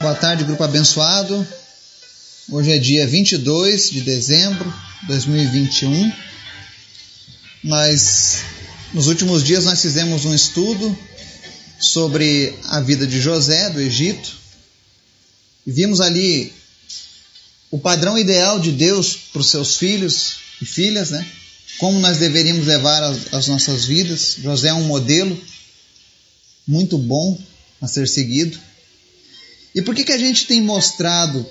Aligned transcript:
Boa 0.00 0.14
tarde, 0.14 0.44
grupo 0.44 0.64
abençoado. 0.64 1.46
Hoje 2.48 2.72
é 2.72 2.78
dia 2.78 3.06
22 3.06 3.90
de 3.90 4.00
dezembro 4.00 4.72
de 5.02 5.08
2021. 5.08 6.10
Mas 7.62 8.38
nos 8.94 9.08
últimos 9.08 9.44
dias 9.44 9.66
nós 9.66 9.82
fizemos 9.82 10.24
um 10.24 10.34
estudo 10.34 10.98
sobre 11.78 12.58
a 12.70 12.80
vida 12.80 13.06
de 13.06 13.20
José 13.20 13.68
do 13.68 13.78
Egito 13.78 14.38
e 15.66 15.70
vimos 15.70 16.00
ali 16.00 16.50
o 17.70 17.78
padrão 17.78 18.16
ideal 18.16 18.58
de 18.58 18.72
Deus 18.72 19.14
para 19.30 19.42
os 19.42 19.50
seus 19.50 19.76
filhos 19.76 20.36
e 20.62 20.64
filhas, 20.64 21.10
né? 21.10 21.26
Como 21.76 22.00
nós 22.00 22.16
deveríamos 22.16 22.66
levar 22.66 23.02
as, 23.02 23.34
as 23.34 23.48
nossas 23.48 23.84
vidas. 23.84 24.36
José 24.42 24.68
é 24.68 24.74
um 24.74 24.84
modelo 24.84 25.38
muito 26.66 26.96
bom 26.96 27.38
a 27.82 27.86
ser 27.86 28.08
seguido. 28.08 28.69
E 29.74 29.82
por 29.82 29.94
que, 29.94 30.04
que 30.04 30.12
a 30.12 30.18
gente 30.18 30.46
tem 30.46 30.60
mostrado 30.60 31.46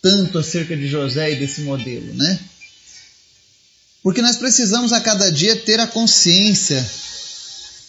tanto 0.00 0.38
acerca 0.38 0.76
de 0.76 0.86
José 0.86 1.32
e 1.32 1.36
desse 1.36 1.62
modelo, 1.62 2.12
né? 2.14 2.38
Porque 4.02 4.20
nós 4.20 4.36
precisamos 4.36 4.92
a 4.92 5.00
cada 5.00 5.32
dia 5.32 5.56
ter 5.56 5.80
a 5.80 5.86
consciência 5.86 6.86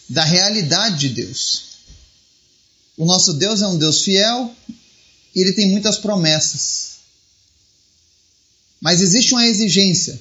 da 0.07 0.23
realidade 0.23 0.97
de 0.97 1.09
Deus. 1.09 1.63
O 2.97 3.05
nosso 3.05 3.33
Deus 3.33 3.61
é 3.61 3.67
um 3.67 3.77
Deus 3.77 4.01
fiel 4.01 4.55
e 5.35 5.41
ele 5.41 5.51
tem 5.51 5.69
muitas 5.69 5.97
promessas. 5.97 6.95
Mas 8.79 9.01
existe 9.01 9.33
uma 9.33 9.45
exigência 9.45 10.19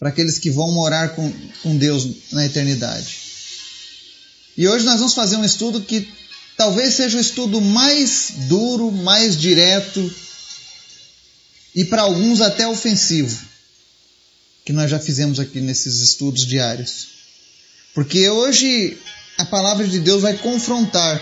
para 0.00 0.08
aqueles 0.08 0.38
que 0.38 0.50
vão 0.50 0.72
morar 0.72 1.10
com, 1.14 1.32
com 1.62 1.76
Deus 1.76 2.08
na 2.32 2.44
eternidade. 2.44 3.16
E 4.56 4.66
hoje 4.66 4.84
nós 4.84 4.98
vamos 4.98 5.14
fazer 5.14 5.36
um 5.36 5.44
estudo 5.44 5.80
que 5.80 6.08
talvez 6.56 6.94
seja 6.94 7.18
o 7.18 7.20
estudo 7.20 7.60
mais 7.60 8.32
duro, 8.48 8.90
mais 8.90 9.36
direto 9.36 10.14
e 11.74 11.84
para 11.84 12.02
alguns 12.02 12.40
até 12.40 12.66
ofensivo 12.66 13.54
que 14.64 14.72
nós 14.72 14.90
já 14.90 14.98
fizemos 14.98 15.38
aqui 15.38 15.60
nesses 15.60 16.00
estudos 16.00 16.46
diários. 16.46 17.08
Porque 17.92 18.28
hoje 18.28 18.98
a 19.36 19.44
palavra 19.44 19.86
de 19.86 19.98
Deus 19.98 20.22
vai 20.22 20.36
confrontar 20.38 21.20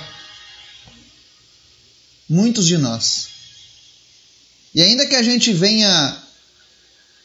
muitos 2.28 2.66
de 2.66 2.78
nós. 2.78 3.28
E 4.74 4.80
ainda 4.80 5.06
que 5.06 5.16
a 5.16 5.22
gente 5.22 5.52
venha 5.52 6.22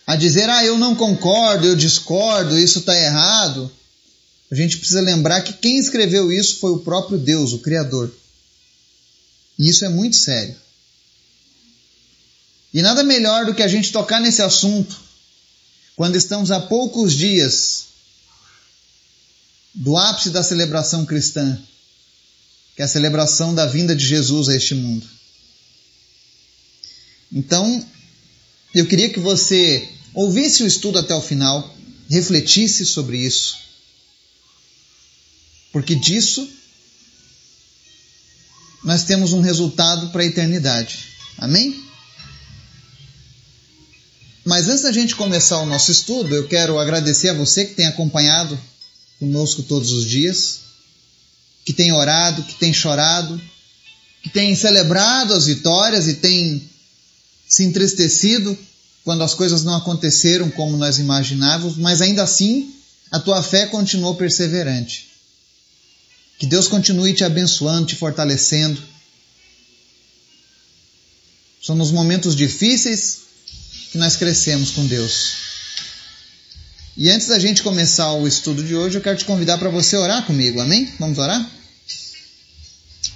a 0.06 0.16
dizer, 0.16 0.50
ah, 0.50 0.64
eu 0.64 0.78
não 0.78 0.96
concordo, 0.96 1.68
eu 1.68 1.76
discordo, 1.76 2.58
isso 2.58 2.80
está 2.80 2.98
errado, 2.98 3.72
a 4.50 4.56
gente 4.56 4.78
precisa 4.78 5.02
lembrar 5.02 5.42
que 5.42 5.54
quem 5.54 5.78
escreveu 5.78 6.32
isso 6.32 6.60
foi 6.60 6.72
o 6.72 6.80
próprio 6.80 7.18
Deus, 7.18 7.52
o 7.52 7.60
Criador. 7.60 8.12
E 9.60 9.70
isso 9.70 9.84
é 9.84 9.90
muito 9.90 10.16
sério. 10.16 10.56
E 12.74 12.82
nada 12.82 13.04
melhor 13.04 13.46
do 13.46 13.54
que 13.54 13.64
a 13.64 13.68
gente 13.68 13.92
tocar 13.92 14.22
nesse 14.22 14.42
assunto 14.42 14.98
quando 15.96 16.16
estamos 16.16 16.52
a 16.52 16.60
poucos 16.60 17.14
dias 17.14 17.88
do 19.74 19.98
ápice 19.98 20.30
da 20.30 20.44
celebração 20.44 21.06
cristã, 21.06 21.60
que 22.76 22.82
é 22.82 22.86
a 22.86 22.88
celebração 22.88 23.54
da 23.54 23.66
vinda 23.66 23.96
de 23.96 24.06
Jesus 24.06 24.48
a 24.48 24.56
este 24.56 24.76
mundo. 24.76 25.06
Então, 27.32 27.86
eu 28.74 28.86
queria 28.86 29.10
que 29.10 29.20
você 29.20 29.90
ouvisse 30.14 30.64
o 30.64 30.68
estudo 30.68 31.00
até 31.00 31.14
o 31.14 31.22
final, 31.22 31.76
refletisse 32.10 32.86
sobre 32.86 33.18
isso 33.18 33.67
porque 35.72 35.96
disso 35.96 36.48
nós 38.84 39.04
temos 39.04 39.34
um 39.34 39.42
resultado 39.42 40.10
para 40.10 40.22
a 40.22 40.26
eternidade. 40.26 41.00
Amém? 41.38 41.84
Mas 44.46 44.70
antes 44.70 44.84
da 44.84 44.94
gente 44.94 45.16
começar 45.16 45.60
o 45.60 45.66
nosso 45.66 45.92
estudo, 45.92 46.34
eu 46.34 46.48
quero 46.48 46.80
agradecer 46.80 47.30
a 47.30 47.34
você 47.34 47.66
que 47.66 47.74
tem 47.74 47.86
acompanhado 47.86 48.58
conosco 49.20 49.62
todos 49.64 49.92
os 49.92 50.06
dias, 50.06 50.60
que 51.66 51.74
tem 51.74 51.92
orado, 51.92 52.44
que 52.44 52.56
tem 52.56 52.74
chorado, 52.74 53.42
que 54.24 54.30
tem 54.30 54.56
celebrado 54.56 55.34
as 55.34 55.46
vitórias 55.46 56.08
e 56.08 56.14
tem 56.16 56.70
se 57.48 57.64
entristecido 57.64 58.58
quando 59.04 59.24
as 59.24 59.34
coisas 59.34 59.64
não 59.64 59.76
aconteceram 59.76 60.50
como 60.50 60.78
nós 60.78 60.98
imaginávamos, 60.98 61.78
mas 61.78 62.02
ainda 62.02 62.24
assim 62.24 62.74
a 63.12 63.20
tua 63.20 63.44
fé 63.44 63.66
continuou 63.66 64.16
perseverante. 64.16 65.08
Que 66.38 66.46
Deus 66.46 66.68
continue 66.68 67.14
te 67.14 67.24
abençoando, 67.24 67.88
te 67.88 67.96
fortalecendo. 67.96 68.82
São 71.62 71.76
nos 71.76 71.92
momentos 71.92 72.36
difíceis 72.36 73.20
que 73.92 73.98
nós 73.98 74.16
crescemos 74.16 74.72
com 74.72 74.86
Deus. 74.86 75.48
E 76.96 77.10
antes 77.10 77.28
da 77.28 77.40
gente 77.40 77.62
começar 77.62 78.12
o 78.14 78.28
estudo 78.28 78.64
de 78.64 78.76
hoje, 78.76 78.98
eu 78.98 79.02
quero 79.02 79.18
te 79.18 79.26
convidar 79.26 79.58
para 79.58 79.70
você 79.70 79.96
orar 79.96 80.26
comigo, 80.26 80.60
amém? 80.60 80.92
Vamos 81.00 81.18
orar? 81.18 81.48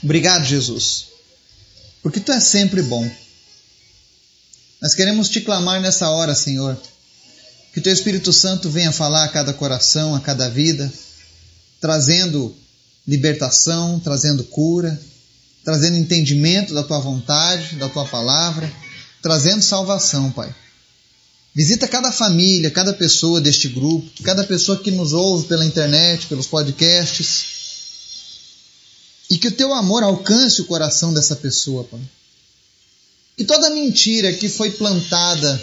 Obrigado, 0.04 0.46
Jesus, 0.46 1.06
porque 2.02 2.20
tu 2.20 2.32
és 2.32 2.44
sempre 2.44 2.82
bom. 2.82 3.10
Nós 4.82 4.96
queremos 4.96 5.30
te 5.30 5.42
clamar 5.42 5.80
nessa 5.80 6.10
hora, 6.10 6.34
Senhor, 6.34 6.80
que 7.74 7.82
teu 7.82 7.94
Espírito 7.94 8.34
Santo 8.34 8.70
venha 8.70 8.92
falar 8.92 9.24
a 9.24 9.30
cada 9.30 9.54
coração, 9.54 10.16
a 10.16 10.20
cada 10.20 10.50
vida, 10.50 10.92
trazendo 11.80 12.56
libertação, 13.08 14.00
trazendo 14.00 14.44
cura, 14.44 15.00
trazendo 15.64 15.98
entendimento 15.98 16.74
da 16.74 16.84
tua 16.84 17.00
vontade, 17.00 17.76
da 17.76 17.90
tua 17.90 18.06
palavra, 18.06 18.72
trazendo 19.22 19.62
salvação, 19.62 20.32
Pai. 20.32 20.54
Visita 21.54 21.88
cada 21.88 22.12
família, 22.12 22.72
cada 22.72 22.94
pessoa 22.94 23.42
deste 23.42 23.68
grupo, 23.68 24.10
cada 24.24 24.44
pessoa 24.44 24.78
que 24.78 24.90
nos 24.90 25.12
ouve 25.12 25.48
pela 25.48 25.66
internet, 25.66 26.28
pelos 26.28 26.48
podcasts. 26.48 27.60
E 29.30 29.38
que 29.38 29.50
o 29.50 29.52
teu 29.52 29.74
amor 29.74 30.04
alcance 30.04 30.62
o 30.62 30.66
coração 30.66 31.14
dessa 31.14 31.36
pessoa, 31.36 31.84
Pai. 31.84 32.00
Que 33.36 33.44
toda 33.44 33.70
mentira 33.70 34.34
que 34.34 34.48
foi 34.48 34.72
plantada 34.72 35.62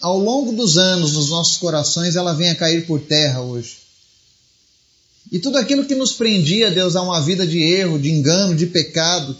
ao 0.00 0.18
longo 0.18 0.52
dos 0.52 0.76
anos 0.76 1.12
nos 1.12 1.30
nossos 1.30 1.56
corações, 1.56 2.16
ela 2.16 2.32
venha 2.32 2.54
cair 2.54 2.86
por 2.86 3.00
terra 3.00 3.40
hoje. 3.40 3.87
E 5.30 5.38
tudo 5.38 5.58
aquilo 5.58 5.84
que 5.84 5.94
nos 5.94 6.12
prendia, 6.12 6.70
Deus, 6.70 6.96
a 6.96 7.02
uma 7.02 7.20
vida 7.20 7.46
de 7.46 7.60
erro, 7.60 7.98
de 7.98 8.10
engano, 8.10 8.56
de 8.56 8.66
pecado. 8.66 9.36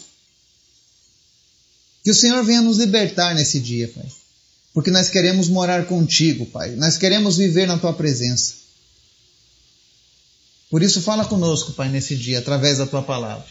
Que 2.04 2.10
o 2.10 2.14
Senhor 2.14 2.44
venha 2.44 2.60
nos 2.60 2.78
libertar 2.78 3.34
nesse 3.34 3.58
dia, 3.58 3.88
Pai. 3.88 4.06
Porque 4.74 4.90
nós 4.90 5.08
queremos 5.08 5.48
morar 5.48 5.86
contigo, 5.86 6.44
Pai. 6.46 6.70
Nós 6.76 6.98
queremos 6.98 7.36
viver 7.36 7.66
na 7.66 7.78
tua 7.78 7.92
presença. 7.92 8.54
Por 10.70 10.82
isso, 10.82 11.00
fala 11.00 11.24
conosco, 11.24 11.72
Pai, 11.72 11.88
nesse 11.88 12.14
dia, 12.14 12.38
através 12.38 12.78
da 12.78 12.86
tua 12.86 13.02
palavra. 13.02 13.48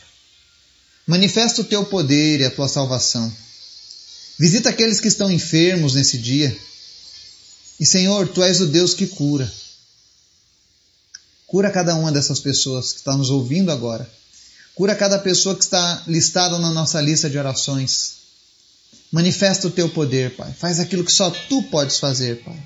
Manifesta 1.08 1.62
o 1.62 1.66
teu 1.66 1.86
poder 1.86 2.42
e 2.42 2.46
a 2.46 2.52
tua 2.52 2.68
salvação. 2.68 3.31
Visita 4.40 4.70
aqueles 4.70 5.00
que 5.00 5.08
estão 5.08 5.31
enfermos 5.31 5.96
nesse 5.96 6.18
dia. 6.20 6.56
E, 7.80 7.86
Senhor, 7.86 8.28
tu 8.28 8.44
és 8.44 8.62
o 8.62 8.68
Deus 8.68 8.94
que 8.94 9.08
cura. 9.08 9.52
Cura 11.47 11.72
cada 11.72 11.96
uma 11.96 12.12
dessas 12.12 12.40
pessoas 12.40 12.91
que 12.91 13.00
está 13.00 13.16
nos 13.16 13.30
ouvindo 13.30 13.72
agora. 13.72 14.08
Cura 14.75 14.94
cada 14.94 15.18
pessoa 15.18 15.56
que 15.56 15.63
está 15.63 16.03
listada 16.06 16.59
na 16.59 16.72
nossa 16.72 17.02
lista 17.02 17.30
de 17.30 17.38
orações. 17.38 18.18
Manifesta 19.12 19.68
o 19.68 19.72
teu 19.72 19.90
poder, 19.90 20.35
Pai. 20.35 20.53
Faz 20.53 20.80
aquilo 20.80 21.03
que 21.03 21.12
só 21.12 21.31
tu 21.31 21.63
podes 21.63 21.97
fazer, 21.97 22.44
Pai. 22.44 22.62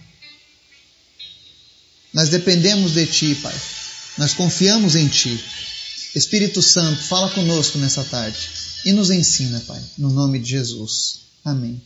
Nós 2.12 2.30
dependemos 2.30 2.94
de 2.94 3.06
ti, 3.06 3.36
Pai. 3.36 3.56
Nós 4.18 4.34
confiamos 4.34 4.96
em 4.96 5.08
ti. 5.08 5.42
Espírito 6.16 6.62
Santo, 6.62 7.02
fala 7.04 7.30
conosco 7.30 7.78
nessa 7.78 8.04
tarde 8.04 8.50
e 8.84 8.92
nos 8.92 9.12
ensina, 9.12 9.60
Pai, 9.62 9.82
no 9.98 10.10
nome 10.10 10.40
de 10.40 10.50
Jesus. 10.50 11.20
Amém. 11.46 11.82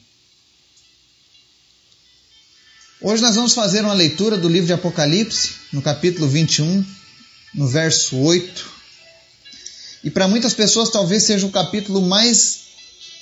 Hoje 3.07 3.21
nós 3.21 3.35
vamos 3.35 3.53
fazer 3.53 3.81
uma 3.81 3.93
leitura 3.93 4.35
do 4.35 4.49
livro 4.49 4.65
de 4.65 4.73
Apocalipse, 4.73 5.51
no 5.71 5.79
capítulo 5.79 6.27
21, 6.27 6.83
no 7.53 7.67
verso 7.67 8.17
8. 8.17 8.65
E 10.05 10.09
para 10.09 10.27
muitas 10.27 10.55
pessoas 10.55 10.89
talvez 10.89 11.21
seja 11.21 11.45
o 11.45 11.51
capítulo 11.51 12.01
mais 12.01 12.61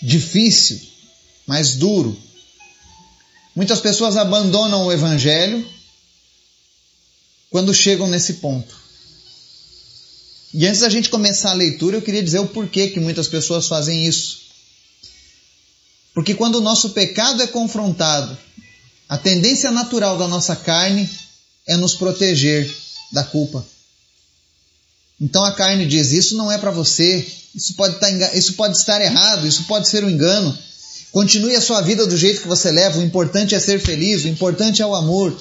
difícil, 0.02 0.80
mais 1.46 1.76
duro. 1.76 2.18
Muitas 3.54 3.82
pessoas 3.82 4.16
abandonam 4.16 4.86
o 4.86 4.92
evangelho 4.94 5.68
quando 7.50 7.74
chegam 7.74 8.08
nesse 8.08 8.36
ponto. 8.36 8.74
E 10.54 10.66
antes 10.66 10.80
da 10.80 10.88
gente 10.88 11.10
começar 11.10 11.52
a 11.52 11.56
leitura, 11.56 11.98
eu 11.98 12.02
queria 12.02 12.24
dizer 12.24 12.40
o 12.40 12.48
porquê 12.48 12.88
que 12.88 13.02
muitas 13.02 13.28
pessoas 13.28 13.68
fazem 13.68 14.08
isso. 14.08 14.44
Porque 16.14 16.34
quando 16.34 16.56
o 16.56 16.62
nosso 16.62 16.92
pecado 16.92 17.44
é 17.44 17.48
confrontado 17.48 18.38
a 19.14 19.18
tendência 19.20 19.70
natural 19.70 20.18
da 20.18 20.28
nossa 20.28 20.56
carne 20.56 21.08
é 21.68 21.78
nos 21.78 21.94
proteger 21.94 22.68
da 23.12 23.24
culpa. 23.24 23.64
Então 25.22 25.46
a 25.46 25.52
carne 25.52 25.86
diz: 25.86 26.12
Isso 26.12 26.36
não 26.36 26.52
é 26.52 26.58
para 26.58 26.72
você, 26.72 27.24
isso 27.54 27.76
pode, 27.76 28.00
tá 28.00 28.10
isso 28.34 28.54
pode 28.54 28.76
estar 28.76 29.00
errado, 29.00 29.46
isso 29.46 29.66
pode 29.66 29.88
ser 29.88 30.04
um 30.04 30.10
engano. 30.10 30.58
Continue 31.12 31.56
a 31.56 31.62
sua 31.62 31.80
vida 31.82 32.08
do 32.08 32.18
jeito 32.18 32.42
que 32.42 32.48
você 32.48 32.72
leva, 32.72 32.98
o 32.98 33.04
importante 33.04 33.54
é 33.54 33.60
ser 33.60 33.80
feliz, 33.80 34.24
o 34.24 34.28
importante 34.28 34.82
é 34.82 34.86
o 34.88 34.96
amor. 34.96 35.40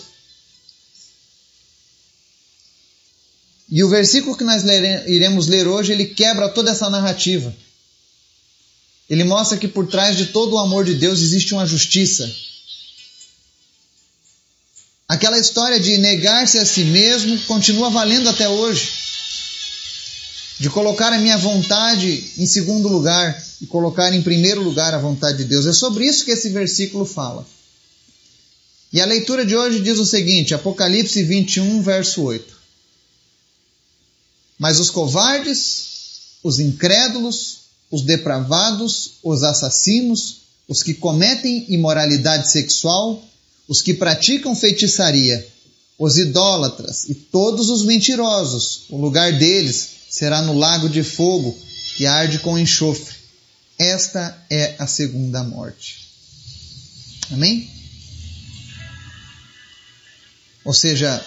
E 3.70 3.82
o 3.82 3.88
versículo 3.88 4.36
que 4.36 4.44
nós 4.44 4.64
iremos 5.06 5.46
ler 5.46 5.66
hoje, 5.66 5.92
ele 5.92 6.08
quebra 6.08 6.50
toda 6.50 6.72
essa 6.72 6.90
narrativa. 6.90 7.56
Ele 9.08 9.24
mostra 9.24 9.56
que 9.56 9.66
por 9.66 9.86
trás 9.86 10.14
de 10.14 10.26
todo 10.26 10.56
o 10.56 10.58
amor 10.58 10.84
de 10.84 10.94
Deus 10.94 11.20
existe 11.20 11.54
uma 11.54 11.64
justiça. 11.64 12.30
Aquela 15.08 15.38
história 15.38 15.78
de 15.78 15.98
negar-se 15.98 16.58
a 16.58 16.64
si 16.64 16.84
mesmo 16.84 17.38
continua 17.40 17.90
valendo 17.90 18.28
até 18.28 18.48
hoje. 18.48 18.90
De 20.58 20.70
colocar 20.70 21.12
a 21.12 21.18
minha 21.18 21.36
vontade 21.36 22.32
em 22.38 22.46
segundo 22.46 22.88
lugar 22.88 23.42
e 23.60 23.66
colocar 23.66 24.14
em 24.14 24.22
primeiro 24.22 24.62
lugar 24.62 24.94
a 24.94 24.98
vontade 24.98 25.38
de 25.38 25.44
Deus. 25.44 25.66
É 25.66 25.72
sobre 25.72 26.06
isso 26.06 26.24
que 26.24 26.30
esse 26.30 26.48
versículo 26.50 27.04
fala. 27.04 27.46
E 28.92 29.00
a 29.00 29.06
leitura 29.06 29.44
de 29.44 29.56
hoje 29.56 29.80
diz 29.80 29.98
o 29.98 30.04
seguinte: 30.04 30.54
Apocalipse 30.54 31.22
21, 31.22 31.82
verso 31.82 32.22
8. 32.22 32.60
Mas 34.58 34.78
os 34.78 34.90
covardes, 34.90 36.36
os 36.42 36.58
incrédulos, 36.58 37.62
os 37.90 38.02
depravados, 38.02 39.14
os 39.22 39.42
assassinos, 39.42 40.42
os 40.68 40.82
que 40.82 40.94
cometem 40.94 41.66
imoralidade 41.68 42.50
sexual, 42.50 43.22
os 43.72 43.80
que 43.80 43.94
praticam 43.94 44.54
feitiçaria, 44.54 45.48
os 45.98 46.18
idólatras 46.18 47.08
e 47.08 47.14
todos 47.14 47.70
os 47.70 47.86
mentirosos, 47.86 48.82
o 48.90 48.98
lugar 48.98 49.32
deles 49.32 49.88
será 50.10 50.42
no 50.42 50.52
lago 50.52 50.90
de 50.90 51.02
fogo 51.02 51.58
que 51.96 52.04
arde 52.04 52.38
com 52.40 52.58
enxofre. 52.58 53.16
Esta 53.78 54.44
é 54.50 54.74
a 54.78 54.86
segunda 54.86 55.42
morte. 55.42 56.06
Amém? 57.30 57.66
Ou 60.66 60.74
seja, 60.74 61.24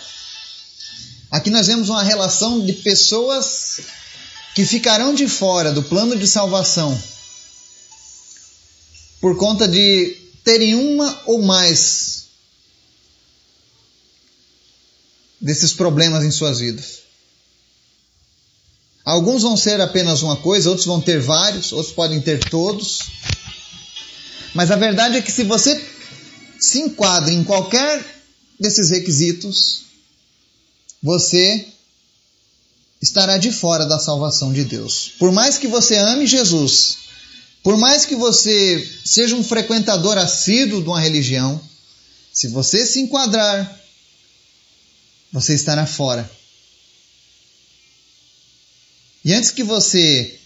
aqui 1.31 1.50
nós 1.50 1.65
vemos 1.65 1.89
uma 1.89 2.03
relação 2.03 2.63
de 2.63 2.74
pessoas 2.74 3.80
que 4.53 4.63
ficarão 4.63 5.15
de 5.15 5.27
fora 5.27 5.74
do 5.74 5.81
plano 5.81 6.15
de 6.15 6.27
salvação 6.27 6.95
por 9.19 9.36
conta 9.36 9.68
de 9.68 10.15
terem 10.44 10.75
uma 10.75 11.24
ou 11.25 11.42
mais 11.42 12.25
desses 15.45 15.71
problemas 15.71 16.24
em 16.24 16.31
suas 16.31 16.57
vidas. 16.57 17.01
Alguns 19.06 19.44
vão 19.44 19.56
ser 19.56 19.80
apenas 19.80 20.24
uma 20.24 20.36
coisa, 20.36 20.69
outros 20.69 20.88
vão 20.88 21.00
ter 21.00 21.21
vários, 21.21 21.71
outros 21.71 21.94
podem 21.94 22.19
ter 22.19 22.44
todos. 22.50 23.03
Mas 24.56 24.71
a 24.71 24.75
verdade 24.75 25.18
é 25.18 25.21
que 25.21 25.31
se 25.31 25.44
você 25.44 25.80
se 26.59 26.80
enquadra 26.80 27.31
em 27.31 27.44
qualquer 27.44 28.03
desses 28.59 28.89
requisitos, 28.89 29.83
você 31.03 31.68
estará 33.00 33.38
de 33.38 33.51
fora 33.51 33.86
da 33.86 34.00
salvação 34.00 34.51
de 34.51 34.63
Deus. 34.63 35.12
Por 35.19 35.31
mais 35.31 35.59
que 35.59 35.68
você 35.68 35.95
ame 35.95 36.25
Jesus, 36.25 36.97
por 37.62 37.77
mais 37.77 38.03
que 38.03 38.15
você 38.15 38.83
seja 39.06 39.36
um 39.36 39.44
frequentador 39.44 40.18
assíduo 40.18 40.81
de 40.81 40.88
uma 40.88 41.00
religião, 41.00 41.62
se 42.33 42.47
você 42.47 42.83
se 42.83 43.00
enquadrar, 43.00 43.85
você 45.36 45.54
estará 45.54 45.86
fora. 45.86 46.32
E 49.26 49.34
antes 49.34 49.52
que 49.52 49.64
você 49.64 50.40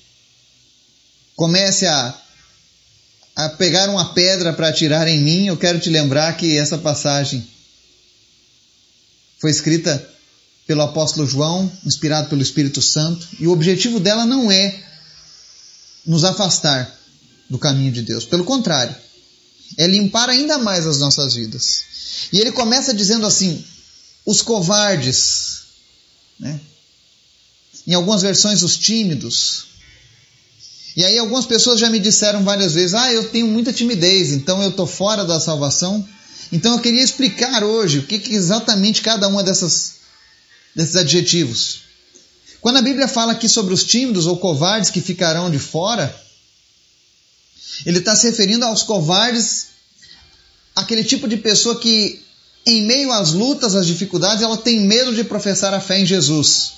comece 1.36 1.86
a, 1.86 2.20
a 3.36 3.50
pegar 3.50 3.88
uma 3.88 4.16
pedra 4.16 4.52
para 4.52 4.70
atirar 4.70 5.08
em 5.08 5.20
mim, 5.22 5.46
eu 5.46 5.58
quero 5.58 5.80
te 5.80 5.92
lembrar 5.92 6.36
que 6.38 6.58
essa 6.58 6.76
passagem 6.76 7.48
foi 9.38 9.52
escrita 9.52 10.04
pelo 10.66 10.82
apóstolo 10.82 11.28
João, 11.28 11.72
inspirado 11.86 12.28
pelo 12.28 12.42
Espírito 12.42 12.82
Santo, 12.82 13.28
e 13.40 13.46
o 13.46 13.52
objetivo 13.52 14.00
dela 14.00 14.26
não 14.26 14.52
é 14.52 14.84
nos 16.04 16.24
afastar 16.24 17.00
do 17.48 17.60
caminho 17.60 17.92
de 17.92 18.02
Deus. 18.02 18.26
Pelo 18.26 18.44
contrário, 18.44 18.96
é 19.78 19.86
limpar 19.86 20.30
ainda 20.30 20.58
mais 20.58 20.88
as 20.88 20.98
nossas 20.98 21.36
vidas. 21.36 21.84
E 22.34 22.40
ele 22.40 22.52
começa 22.52 22.92
dizendo 22.92 23.28
assim: 23.28 23.64
os 24.26 24.42
covardes, 24.42 25.64
né? 26.40 26.60
em 27.88 27.94
algumas 27.94 28.22
versões, 28.22 28.62
os 28.64 28.78
tímidos. 28.78 29.66
E 30.96 31.04
aí, 31.04 31.18
algumas 31.18 31.46
pessoas 31.46 31.80
já 31.80 31.90
me 31.90 32.00
disseram 32.00 32.44
várias 32.44 32.74
vezes: 32.74 32.94
ah, 32.94 33.12
eu 33.12 33.30
tenho 33.30 33.48
muita 33.48 33.74
timidez, 33.74 34.32
então 34.32 34.62
eu 34.62 34.70
estou 34.70 34.88
fora 34.88 35.26
da 35.26 35.40
salvação. 35.40 36.08
Então 36.52 36.74
eu 36.74 36.80
queria 36.80 37.04
explicar 37.04 37.64
hoje 37.64 38.00
o 38.00 38.04
que, 38.04 38.18
que 38.20 38.34
exatamente 38.34 39.02
cada 39.02 39.28
uma 39.28 39.44
dessas 39.44 40.00
desses 40.76 40.96
adjetivos. 40.96 41.82
Quando 42.62 42.78
a 42.78 42.82
Bíblia 42.82 43.08
fala 43.08 43.34
aqui 43.34 43.48
sobre 43.48 43.74
os 43.74 43.84
tímidos 43.84 44.28
ou 44.28 44.38
covardes 44.38 44.90
que 44.90 45.02
ficarão 45.02 45.50
de 45.50 45.60
fora, 45.60 46.14
ele 47.86 48.00
está 48.00 48.16
se 48.16 48.30
referindo 48.30 48.66
aos 48.66 48.84
covardes, 48.84 49.68
aquele 50.76 51.04
tipo 51.04 51.28
de 51.28 51.38
pessoa 51.38 51.80
que, 51.80 52.22
em 52.66 52.82
meio 52.82 53.12
às 53.12 53.34
lutas, 53.34 53.76
às 53.76 53.88
dificuldades, 53.88 54.44
ela 54.44 54.58
tem 54.58 54.82
medo 54.82 55.14
de 55.14 55.24
professar 55.24 55.74
a 55.74 55.80
fé 55.80 56.00
em 56.00 56.06
Jesus. 56.06 56.74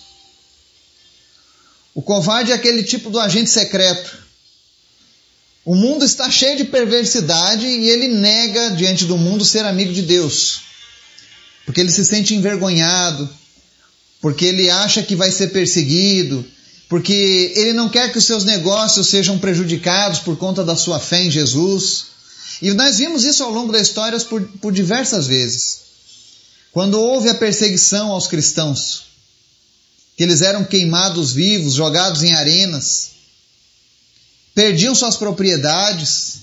O 1.94 2.01
covarde 2.01 2.51
é 2.51 2.56
aquele 2.56 2.83
tipo 2.83 3.10
do 3.10 3.19
agente 3.19 3.50
secreto. 3.50 4.19
O 5.63 5.75
mundo 5.75 6.04
está 6.04 6.30
cheio 6.30 6.57
de 6.57 6.63
perversidade 6.66 7.66
e 7.66 7.89
ele 7.89 8.07
nega 8.07 8.72
diante 8.72 9.06
do 9.06 9.18
mundo 9.18 9.45
ser 9.45 9.66
amigo 9.66 9.94
de 9.94 10.01
Deus, 10.01 10.62
porque 11.66 11.80
ele 11.80 11.92
se 11.92 12.04
sente 12.04 12.33
envergonhado, 12.33 13.30
porque 14.19 14.45
ele 14.45 14.69
acha 14.69 15.04
que 15.04 15.16
vai 15.16 15.31
ser 15.31 15.48
perseguido, 15.48 16.44
porque 16.89 17.54
ele 17.56 17.74
não 17.74 17.89
quer 17.89 18.12
que 18.12 18.18
os 18.18 18.25
seus 18.25 18.44
negócios 18.44 19.07
sejam 19.07 19.38
prejudicados 19.38 20.19
por 20.19 20.36
conta 20.38 20.63
da 20.63 20.75
sua 20.75 21.00
fé 21.00 21.24
em 21.24 21.31
Jesus. 21.31 22.11
E 22.62 22.72
nós 22.74 22.98
vimos 22.98 23.24
isso 23.24 23.44
ao 23.44 23.52
longo 23.52 23.72
da 23.72 23.80
história 23.80 24.19
por, 24.19 24.42
por 24.60 24.72
diversas 24.72 25.25
vezes. 25.25 25.81
Quando 26.72 27.00
houve 27.02 27.28
a 27.30 27.36
perseguição 27.36 28.12
aos 28.12 28.28
cristãos, 28.28 29.04
que 30.16 30.24
eles 30.24 30.42
eram 30.42 30.63
queimados 30.63 31.34
vivos, 31.34 31.74
jogados 31.74 32.22
em 32.22 32.34
arenas, 32.34 33.12
perdiam 34.54 34.94
suas 34.94 35.16
propriedades, 35.16 36.42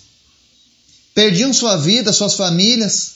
perdiam 1.15 1.53
sua 1.53 1.77
vida, 1.77 2.13
suas 2.13 2.35
famílias. 2.35 3.13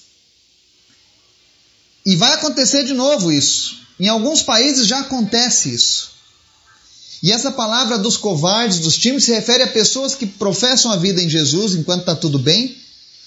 E 2.06 2.16
vai 2.16 2.32
acontecer 2.34 2.84
de 2.84 2.94
novo 2.94 3.32
isso. 3.32 3.78
Em 3.98 4.08
alguns 4.08 4.42
países 4.42 4.86
já 4.86 5.00
acontece 5.00 5.74
isso. 5.74 6.12
E 7.22 7.30
essa 7.30 7.52
palavra 7.52 7.98
dos 7.98 8.16
covardes, 8.16 8.80
dos 8.80 8.96
times, 8.96 9.24
se 9.24 9.32
refere 9.32 9.62
a 9.62 9.68
pessoas 9.68 10.14
que 10.14 10.26
professam 10.26 10.90
a 10.90 10.96
vida 10.96 11.22
em 11.22 11.28
Jesus 11.28 11.74
enquanto 11.74 12.00
está 12.00 12.16
tudo 12.16 12.38
bem, 12.38 12.81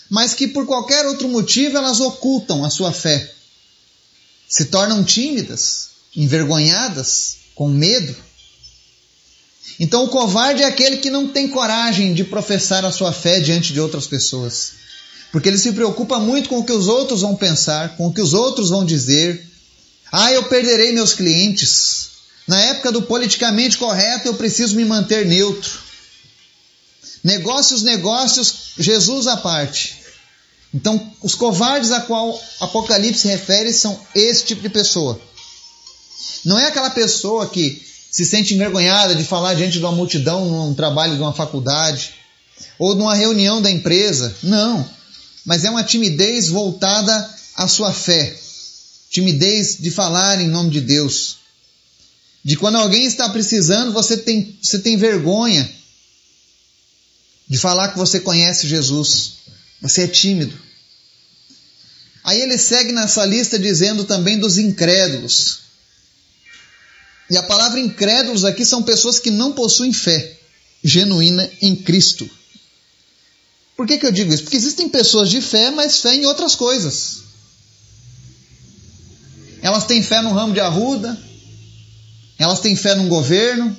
mas 0.10 0.34
que 0.34 0.48
por 0.48 0.66
qualquer 0.66 1.06
outro 1.06 1.28
motivo 1.28 1.78
elas 1.78 2.00
ocultam 2.00 2.64
a 2.64 2.70
sua 2.70 2.92
fé. 2.92 3.32
Se 4.48 4.66
tornam 4.66 5.04
tímidas, 5.04 5.90
envergonhadas, 6.16 7.38
com 7.56 7.68
medo. 7.68 8.16
Então 9.80 10.06
o 10.06 10.10
covarde 10.10 10.64
é 10.64 10.66
aquele 10.66 10.98
que 10.98 11.10
não 11.10 11.28
tem 11.28 11.48
coragem 11.48 12.14
de 12.14 12.24
professar 12.24 12.86
a 12.86 12.92
sua 12.92 13.12
fé 13.12 13.40
diante 13.40 13.74
de 13.74 13.80
outras 13.80 14.08
pessoas. 14.08 14.74
Porque 15.32 15.50
ele 15.50 15.58
se 15.58 15.74
preocupa 15.74 16.20
muito 16.20 16.48
com 16.48 16.60
o 16.60 16.64
que 16.64 16.72
os 16.72 16.88
outros 16.88 17.22
vão 17.22 17.36
pensar, 17.36 17.98
com 17.98 18.08
o 18.08 18.14
que 18.14 18.22
os 18.22 18.34
outros 18.34 18.70
vão 18.70 18.86
dizer, 18.86 19.46
ah, 20.12 20.32
eu 20.32 20.44
perderei 20.44 20.94
meus 20.94 21.14
clientes. 21.14 22.10
Na 22.48 22.60
época 22.62 22.92
do 22.92 23.02
politicamente 23.02 23.78
correto, 23.78 24.28
eu 24.28 24.36
preciso 24.36 24.76
me 24.76 24.86
manter 24.86 25.26
neutro. 25.26 25.85
Negócios, 27.26 27.82
negócios, 27.82 28.74
Jesus 28.78 29.28
à 29.28 29.36
parte. 29.36 29.96
Então, 30.74 31.12
os 31.22 31.36
covardes 31.36 31.92
a 31.92 32.02
qual 32.02 32.42
Apocalipse 32.62 33.24
se 33.24 33.28
refere 33.28 33.74
são 33.74 34.00
esse 34.14 34.46
tipo 34.46 34.62
de 34.62 34.70
pessoa. 34.70 35.20
Não 36.46 36.58
é 36.58 36.68
aquela 36.68 36.90
pessoa 36.90 37.48
que 37.48 37.84
se 38.12 38.26
sente 38.26 38.54
envergonhada 38.54 39.16
de 39.16 39.24
falar 39.24 39.56
diante 39.56 39.74
de 39.74 39.80
uma 39.80 39.92
multidão 39.92 40.46
num 40.46 40.74
trabalho 40.74 41.16
de 41.16 41.22
uma 41.22 41.34
faculdade 41.34 42.14
ou 42.80 42.96
numa 42.96 43.16
reunião 43.16 43.62
da 43.62 43.72
empresa. 43.72 44.34
Não. 44.44 44.88
Mas 45.44 45.66
é 45.66 45.70
uma 45.70 45.84
timidez 45.84 46.48
voltada 46.48 47.36
à 47.58 47.68
sua 47.68 47.92
fé 47.92 48.38
timidez 49.16 49.78
de 49.80 49.92
falar 49.92 50.42
em 50.42 50.48
nome 50.50 50.70
de 50.72 50.82
Deus. 50.82 51.38
De 52.44 52.58
quando 52.58 52.76
alguém 52.76 53.06
está 53.06 53.30
precisando, 53.30 53.94
você 53.94 54.18
tem, 54.18 54.58
você 54.62 54.80
tem 54.80 54.98
vergonha 54.98 55.70
de 57.48 57.58
falar 57.58 57.90
que 57.90 57.98
você 57.98 58.20
conhece 58.20 58.68
Jesus. 58.68 59.34
Você 59.82 60.04
é 60.04 60.08
tímido. 60.08 60.58
Aí 62.24 62.42
ele 62.42 62.58
segue 62.58 62.92
nessa 62.92 63.24
lista 63.26 63.60
dizendo 63.60 64.04
também 64.04 64.40
dos 64.40 64.58
incrédulos. 64.58 65.60
E 67.30 67.38
a 67.38 67.44
palavra 67.44 67.80
incrédulos 67.80 68.44
aqui 68.44 68.66
são 68.66 68.84
pessoas 68.84 69.20
que 69.20 69.30
não 69.30 69.54
possuem 69.54 69.94
fé 69.94 70.38
genuína 70.84 71.50
em 71.62 71.76
Cristo. 71.76 72.30
Por 73.76 73.86
que, 73.86 73.98
que 73.98 74.06
eu 74.06 74.12
digo 74.12 74.34
isso? 74.34 74.44
Porque 74.44 74.58
existem 74.58 74.88
pessoas 74.88 75.30
de 75.30 75.42
fé, 75.42 75.70
mas 75.70 76.00
fé 76.00 76.16
em 76.16 76.26
outras 76.26 76.56
coisas. 76.56 77.24
Elas 79.62 79.86
têm 79.86 80.02
fé 80.02 80.22
no 80.22 80.32
ramo 80.32 80.54
de 80.54 80.60
arruda, 80.60 81.20
elas 82.38 82.60
têm 82.60 82.76
fé 82.76 82.96
no 82.96 83.08
governo, 83.08 83.76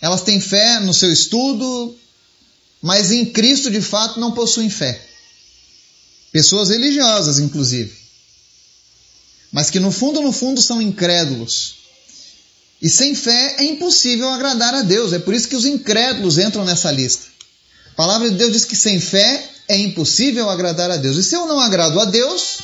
elas 0.00 0.22
têm 0.22 0.40
fé 0.40 0.80
no 0.80 0.94
seu 0.94 1.12
estudo, 1.12 1.96
mas 2.82 3.10
em 3.10 3.24
Cristo 3.24 3.70
de 3.70 3.80
fato 3.80 4.20
não 4.20 4.32
possuem 4.32 4.70
fé. 4.70 5.00
Pessoas 6.32 6.68
religiosas, 6.68 7.38
inclusive. 7.38 7.92
Mas 9.52 9.70
que 9.70 9.80
no 9.80 9.90
fundo, 9.90 10.20
no 10.20 10.32
fundo, 10.32 10.60
são 10.60 10.82
incrédulos. 10.82 11.76
E 12.80 12.90
sem 12.90 13.14
fé 13.14 13.56
é 13.58 13.64
impossível 13.64 14.28
agradar 14.28 14.74
a 14.74 14.82
Deus. 14.82 15.12
É 15.12 15.18
por 15.18 15.34
isso 15.34 15.48
que 15.48 15.56
os 15.56 15.64
incrédulos 15.64 16.38
entram 16.38 16.64
nessa 16.64 16.90
lista. 16.90 17.26
A 17.92 17.94
palavra 17.96 18.30
de 18.30 18.36
Deus 18.36 18.52
diz 18.52 18.64
que 18.64 18.76
sem 18.76 19.00
fé 19.00 19.48
é 19.66 19.78
impossível 19.78 20.50
agradar 20.50 20.90
a 20.90 20.96
Deus. 20.96 21.16
E 21.16 21.24
se 21.24 21.34
eu 21.34 21.46
não 21.46 21.58
agrado 21.58 21.98
a 21.98 22.04
Deus, 22.04 22.58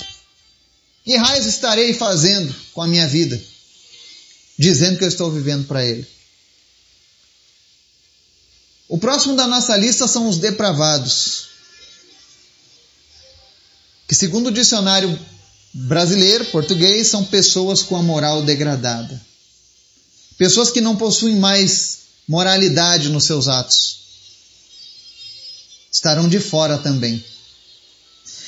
que 1.04 1.16
raios 1.16 1.46
estarei 1.46 1.94
fazendo 1.94 2.54
com 2.72 2.82
a 2.82 2.86
minha 2.86 3.06
vida? 3.06 3.42
Dizendo 4.58 4.98
que 4.98 5.04
eu 5.04 5.08
estou 5.08 5.30
vivendo 5.30 5.66
para 5.66 5.84
Ele. 5.84 6.06
O 8.88 8.98
próximo 8.98 9.34
da 9.34 9.46
nossa 9.46 9.76
lista 9.76 10.06
são 10.06 10.28
os 10.28 10.38
depravados. 10.38 11.46
Que, 14.06 14.14
segundo 14.14 14.48
o 14.48 14.52
dicionário 14.52 15.18
brasileiro, 15.72 16.44
português, 16.46 17.08
são 17.08 17.24
pessoas 17.24 17.82
com 17.82 17.96
a 17.96 18.02
moral 18.02 18.42
degradada. 18.42 19.20
Pessoas 20.36 20.70
que 20.70 20.80
não 20.80 20.96
possuem 20.96 21.36
mais 21.36 21.98
moralidade 22.28 23.08
nos 23.08 23.24
seus 23.24 23.48
atos. 23.48 23.98
Estarão 25.90 26.28
de 26.28 26.40
fora 26.40 26.78
também. 26.78 27.24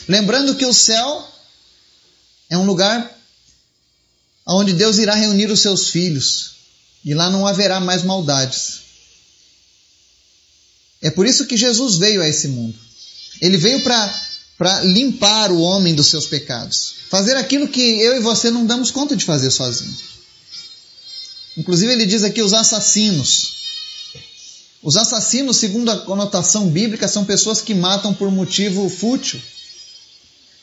Lembrando 0.08 0.54
que 0.54 0.66
o 0.66 0.74
céu 0.74 1.26
é 2.50 2.58
um 2.58 2.66
lugar 2.66 3.10
onde 4.46 4.72
Deus 4.72 4.98
irá 4.98 5.14
reunir 5.14 5.50
os 5.50 5.60
seus 5.60 5.88
filhos 5.88 6.56
e 7.04 7.14
lá 7.14 7.30
não 7.30 7.46
haverá 7.46 7.80
mais 7.80 8.02
maldades. 8.02 8.83
É 11.04 11.10
por 11.10 11.26
isso 11.26 11.44
que 11.44 11.54
Jesus 11.54 11.96
veio 11.96 12.22
a 12.22 12.28
esse 12.28 12.48
mundo. 12.48 12.74
Ele 13.38 13.58
veio 13.58 13.82
para 13.82 14.82
limpar 14.84 15.52
o 15.52 15.60
homem 15.60 15.94
dos 15.94 16.08
seus 16.08 16.26
pecados. 16.26 16.94
Fazer 17.10 17.36
aquilo 17.36 17.68
que 17.68 18.00
eu 18.00 18.16
e 18.16 18.20
você 18.20 18.50
não 18.50 18.64
damos 18.64 18.90
conta 18.90 19.14
de 19.14 19.22
fazer 19.22 19.50
sozinho. 19.50 19.94
Inclusive, 21.58 21.92
ele 21.92 22.06
diz 22.06 22.24
aqui 22.24 22.40
os 22.40 22.54
assassinos. 22.54 23.52
Os 24.82 24.96
assassinos, 24.96 25.58
segundo 25.58 25.90
a 25.90 25.98
conotação 25.98 26.70
bíblica, 26.70 27.06
são 27.06 27.26
pessoas 27.26 27.60
que 27.60 27.74
matam 27.74 28.14
por 28.14 28.30
motivo 28.30 28.88
fútil. 28.88 29.42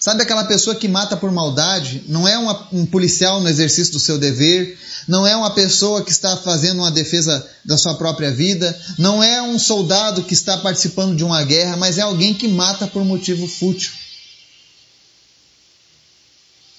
Sabe 0.04 0.24
aquela 0.24 0.46
pessoa 0.46 0.76
que 0.76 0.88
mata 0.88 1.16
por 1.16 1.32
maldade? 1.32 2.04
Não 2.08 2.28
é 2.28 2.36
uma, 2.36 2.68
um 2.74 2.88
policial 2.88 3.40
no 3.40 3.48
exercício 3.48 3.94
do 3.94 4.00
seu 4.00 4.18
dever, 4.18 4.76
não 5.08 5.28
é 5.28 5.36
uma 5.36 5.52
pessoa 5.52 6.04
que 6.04 6.10
está 6.10 6.36
fazendo 6.38 6.80
uma 6.80 6.90
defesa 6.90 7.48
da 7.64 7.78
sua 7.78 7.94
própria 7.94 8.32
vida, 8.32 8.76
não 8.98 9.24
é 9.24 9.40
um 9.44 9.60
soldado 9.60 10.24
que 10.24 10.34
está 10.34 10.58
participando 10.58 11.16
de 11.16 11.24
uma 11.24 11.44
guerra, 11.44 11.78
mas 11.78 12.00
é 12.00 12.02
alguém 12.02 12.34
que 12.34 12.48
mata 12.48 12.88
por 12.88 13.06
motivo 13.06 13.48
fútil 13.48 13.92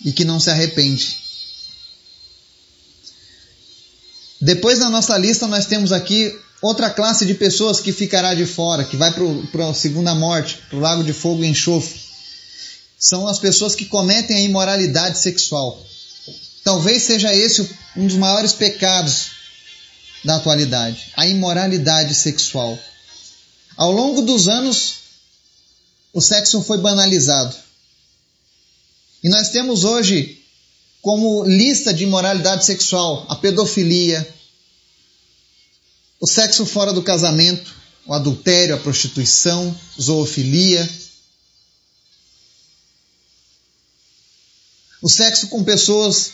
e 0.05 0.11
que 0.11 0.25
não 0.25 0.41
se 0.41 0.51
arrepende. 0.51 1.17
Depois 4.41 4.81
na 4.81 4.91
nossa 4.91 5.17
lista 5.17 5.47
nós 5.47 5.67
temos 5.67 5.93
aqui 5.93 6.37
outra 6.61 6.91
classe 6.91 7.25
de 7.25 7.35
pessoas 7.35 7.79
que 7.79 7.93
ficará 7.93 8.35
de 8.35 8.47
fora, 8.47 8.83
que 8.83 8.97
vai 8.97 9.13
para 9.13 9.71
a 9.71 9.75
segunda 9.75 10.13
morte, 10.13 10.59
para 10.69 10.77
o 10.77 10.81
lago 10.81 11.05
de 11.05 11.13
fogo 11.13 11.45
e 11.45 11.47
enxofre. 11.47 12.02
São 13.03 13.27
as 13.27 13.41
pessoas 13.41 13.75
que 13.75 13.85
cometem 13.85 14.37
a 14.37 14.41
imoralidade 14.41 15.19
sexual. 15.19 15.85
Talvez 16.63 17.03
seja 17.03 17.35
esse 17.35 17.69
um 17.97 18.07
dos 18.07 18.17
maiores 18.17 18.53
pecados 18.53 19.33
da 20.25 20.37
atualidade, 20.37 21.13
a 21.17 21.27
imoralidade 21.27 22.15
sexual. 22.15 22.79
Ao 23.77 23.91
longo 23.91 24.23
dos 24.23 24.47
anos, 24.47 24.99
o 26.13 26.21
sexo 26.21 26.63
foi 26.63 26.79
banalizado. 26.79 27.57
E 29.25 29.29
nós 29.29 29.49
temos 29.49 29.83
hoje 29.83 30.41
como 31.01 31.43
lista 31.43 31.93
de 31.93 32.05
imoralidade 32.05 32.65
sexual 32.65 33.27
a 33.29 33.35
pedofilia, 33.35 34.33
o 36.21 36.27
sexo 36.29 36.65
fora 36.65 36.93
do 36.93 37.03
casamento, 37.03 37.75
o 38.07 38.15
adultério, 38.15 38.77
a 38.77 38.79
prostituição, 38.79 39.77
zoofilia, 40.01 40.89
o 45.03 45.09
sexo 45.09 45.49
com 45.49 45.65
pessoas 45.65 46.31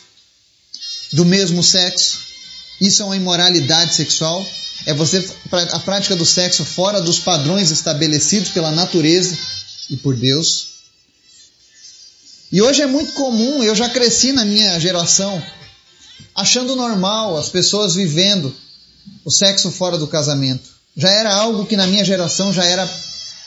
do 1.13 1.25
mesmo 1.25 1.65
sexo. 1.65 2.19
Isso 2.81 3.03
é 3.03 3.05
uma 3.05 3.17
imoralidade 3.17 3.95
sexual. 3.95 4.47
É 4.87 4.95
você 4.95 5.27
a 5.51 5.79
prática 5.81 6.15
do 6.15 6.25
sexo 6.25 6.65
fora 6.65 7.01
dos 7.01 7.19
padrões 7.19 7.71
estabelecidos 7.71 8.51
pela 8.51 8.71
natureza 8.71 9.37
e 9.91 9.97
por 9.97 10.15
Deus. 10.15 10.69
E 12.53 12.63
hoje 12.63 12.83
é 12.83 12.87
muito 12.87 13.13
comum, 13.13 13.63
eu 13.63 13.75
já 13.75 13.89
cresci 13.89 14.33
na 14.33 14.45
minha 14.45 14.79
geração, 14.79 15.43
achando 16.35 16.77
normal 16.77 17.37
as 17.37 17.49
pessoas 17.49 17.95
vivendo 17.95 18.55
o 19.25 19.31
sexo 19.31 19.71
fora 19.71 19.99
do 19.99 20.07
casamento. 20.07 20.71
Já 20.97 21.11
era 21.11 21.35
algo 21.35 21.67
que 21.67 21.77
na 21.77 21.87
minha 21.87 22.05
geração 22.05 22.53
já 22.53 22.65
era 22.65 22.89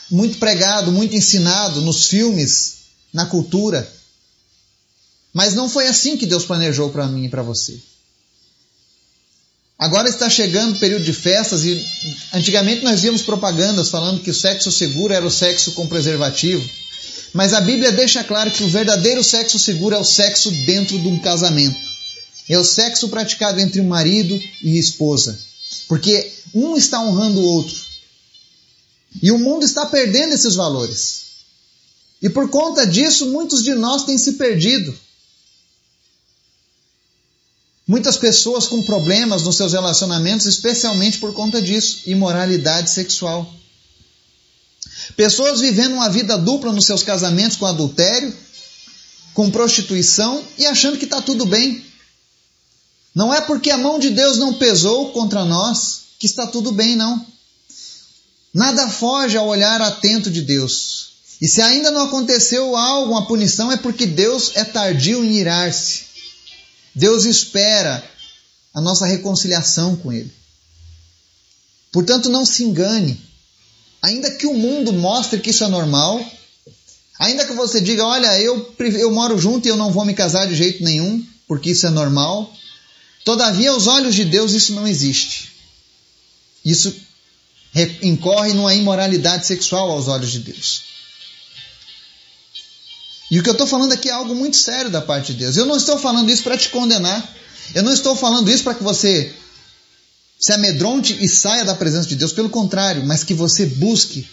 muito 0.10 0.38
pregado, 0.38 0.92
muito 0.92 1.16
ensinado 1.16 1.82
nos 1.82 2.08
filmes, 2.08 2.74
na 3.12 3.26
cultura. 3.26 3.92
Mas 5.34 5.54
não 5.54 5.70
foi 5.70 5.88
assim 5.88 6.18
que 6.18 6.26
Deus 6.26 6.46
planejou 6.46 6.90
para 6.90 7.08
mim 7.08 7.26
e 7.26 7.30
para 7.30 7.42
você. 7.42 7.80
Agora 9.82 10.08
está 10.08 10.30
chegando 10.30 10.76
o 10.76 10.80
período 10.80 11.04
de 11.04 11.14
festas 11.14 11.66
e 11.66 11.84
antigamente 12.34 12.84
nós 12.84 13.02
víamos 13.02 13.24
propagandas 13.24 13.90
falando 13.90 14.22
que 14.22 14.30
o 14.30 14.34
sexo 14.34 14.72
seguro 14.72 15.12
era 15.12 15.26
o 15.26 15.32
sexo 15.32 15.72
com 15.72 15.88
preservativo. 15.88 16.64
Mas 17.34 17.54
a 17.54 17.62
Bíblia 17.62 17.92
deixa 17.92 18.24
claro 18.24 18.52
que 18.52 18.64
o 18.64 18.70
verdadeiro 18.70 19.24
sexo 19.24 19.58
seguro 19.58 19.96
é 19.96 19.98
o 19.98 20.04
sexo 20.04 20.52
dentro 20.66 21.00
de 21.00 21.08
um 21.08 21.18
casamento. 21.18 21.80
É 22.48 22.60
o 22.60 22.64
sexo 22.64 23.10
praticado 23.10 23.60
entre 23.60 23.80
o 23.80 23.86
marido 23.86 24.40
e 24.62 24.78
esposa. 24.78 25.40
Porque 25.88 26.32
um 26.54 26.76
está 26.76 27.02
honrando 27.02 27.40
o 27.40 27.46
outro. 27.46 27.76
E 29.22 29.32
o 29.32 29.40
mundo 29.40 29.66
está 29.66 29.86
perdendo 29.86 30.34
esses 30.34 30.56
valores. 30.56 31.22
E 32.22 32.30
por 32.30 32.50
conta 32.50 32.86
disso, 32.86 33.32
muitos 33.32 33.64
de 33.64 33.74
nós 33.74 34.06
têm 34.06 34.18
se 34.18 34.34
perdido. 34.34 34.94
Muitas 37.92 38.16
pessoas 38.16 38.68
com 38.68 38.82
problemas 38.82 39.44
nos 39.44 39.58
seus 39.58 39.74
relacionamentos, 39.74 40.46
especialmente 40.46 41.18
por 41.18 41.34
conta 41.34 41.62
disso, 41.62 42.04
imoralidade 42.06 42.90
sexual. 42.90 43.54
Pessoas 45.18 45.60
vivendo 45.60 45.96
uma 45.96 46.10
vida 46.10 46.38
dupla 46.38 46.72
nos 46.72 46.86
seus 46.86 47.04
casamentos 47.04 47.58
com 47.58 47.66
adultério, 47.66 48.34
com 49.34 49.52
prostituição 49.52 50.42
e 50.58 50.66
achando 50.66 50.98
que 50.98 51.04
está 51.04 51.22
tudo 51.22 51.46
bem. 51.46 51.86
Não 53.14 53.34
é 53.34 53.42
porque 53.42 53.70
a 53.70 53.78
mão 53.78 54.00
de 54.00 54.12
Deus 54.12 54.38
não 54.38 54.54
pesou 54.54 55.12
contra 55.12 55.44
nós 55.44 56.04
que 56.18 56.28
está 56.28 56.48
tudo 56.48 56.72
bem, 56.72 56.96
não. 56.96 57.26
Nada 58.54 58.88
foge 58.88 59.36
ao 59.36 59.50
olhar 59.50 59.82
atento 59.82 60.32
de 60.32 60.44
Deus. 60.44 61.10
E 61.42 61.48
se 61.50 61.62
ainda 61.62 61.92
não 61.92 62.04
aconteceu 62.04 62.74
algo, 62.74 63.12
uma 63.12 63.28
punição, 63.28 63.70
é 63.70 63.76
porque 63.76 64.06
Deus 64.06 64.54
é 64.56 64.64
tardio 64.64 65.26
em 65.26 65.34
irar-se. 65.34 66.11
Deus 66.94 67.26
espera 67.26 68.04
a 68.74 68.82
nossa 68.82 69.06
reconciliação 69.06 69.96
com 69.96 70.12
Ele. 70.12 70.32
Portanto, 71.92 72.30
não 72.30 72.46
se 72.46 72.64
engane. 72.64 73.20
Ainda 74.02 74.32
que 74.32 74.48
o 74.48 74.54
mundo 74.54 74.94
mostre 74.94 75.40
que 75.40 75.52
isso 75.52 75.64
é 75.64 75.68
normal, 75.68 76.24
ainda 77.20 77.46
que 77.46 77.54
você 77.54 77.80
diga, 77.80 78.06
olha, 78.06 78.40
eu, 78.40 78.74
eu 78.80 79.12
moro 79.12 79.38
junto 79.38 79.68
e 79.68 79.70
eu 79.70 79.78
não 79.78 79.92
vou 79.92 80.06
me 80.06 80.14
casar 80.14 80.48
de 80.48 80.56
jeito 80.56 80.84
nenhum, 80.84 81.24
porque 81.48 81.72
isso 81.72 81.86
é 81.86 81.90
normal, 81.90 82.52
todavia, 83.24 83.72
aos 83.72 83.88
olhos 83.88 84.16
de 84.16 84.26
Deus, 84.26 84.54
isso 84.54 84.74
não 84.74 84.88
existe. 84.88 85.52
Isso 86.64 86.96
incorre 88.02 88.54
numa 88.54 88.74
imoralidade 88.74 89.46
sexual 89.46 89.92
aos 89.92 90.08
olhos 90.08 90.32
de 90.32 90.40
Deus. 90.40 90.91
E 93.32 93.40
o 93.40 93.44
que 93.44 93.48
eu 93.48 93.54
estou 93.54 93.66
falando 93.66 93.94
aqui 93.94 94.10
é 94.10 94.12
algo 94.12 94.36
muito 94.36 94.58
sério 94.58 94.92
da 94.92 95.00
parte 95.00 95.32
de 95.32 95.40
Deus. 95.40 95.56
Eu 95.56 95.66
não 95.66 95.78
estou 95.78 95.98
falando 95.98 96.30
isso 96.30 96.44
para 96.44 96.58
te 96.58 96.68
condenar. 96.68 97.34
Eu 97.74 97.82
não 97.82 97.94
estou 97.94 98.14
falando 98.14 98.52
isso 98.52 98.62
para 98.62 98.76
que 98.76 98.84
você 98.84 99.34
se 100.38 100.52
amedronte 100.52 101.18
e 101.24 101.30
saia 101.30 101.64
da 101.64 101.74
presença 101.74 102.10
de 102.10 102.18
Deus, 102.18 102.34
pelo 102.34 102.50
contrário, 102.50 103.06
mas 103.06 103.24
que 103.24 103.34
você 103.34 103.66
busque 103.66 104.28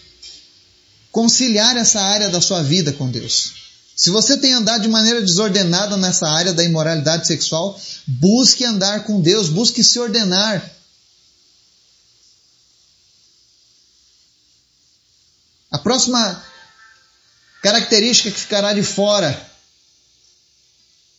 conciliar 1.12 1.76
essa 1.76 2.00
área 2.00 2.28
da 2.28 2.40
sua 2.40 2.60
vida 2.62 2.92
com 2.92 3.08
Deus. 3.08 3.52
Se 3.94 4.10
você 4.10 4.36
tem 4.36 4.52
andado 4.52 4.82
de 4.82 4.88
maneira 4.88 5.20
desordenada 5.20 5.96
nessa 5.96 6.26
área 6.26 6.52
da 6.52 6.64
imoralidade 6.64 7.26
sexual, 7.26 7.80
busque 8.04 8.64
andar 8.64 9.04
com 9.04 9.20
Deus, 9.20 9.48
busque 9.48 9.84
se 9.84 9.98
ordenar. 10.00 10.68
A 15.70 15.78
próxima 15.78 16.42
característica 17.62 18.30
que 18.30 18.40
ficará 18.40 18.72
de 18.72 18.82
fora 18.82 19.48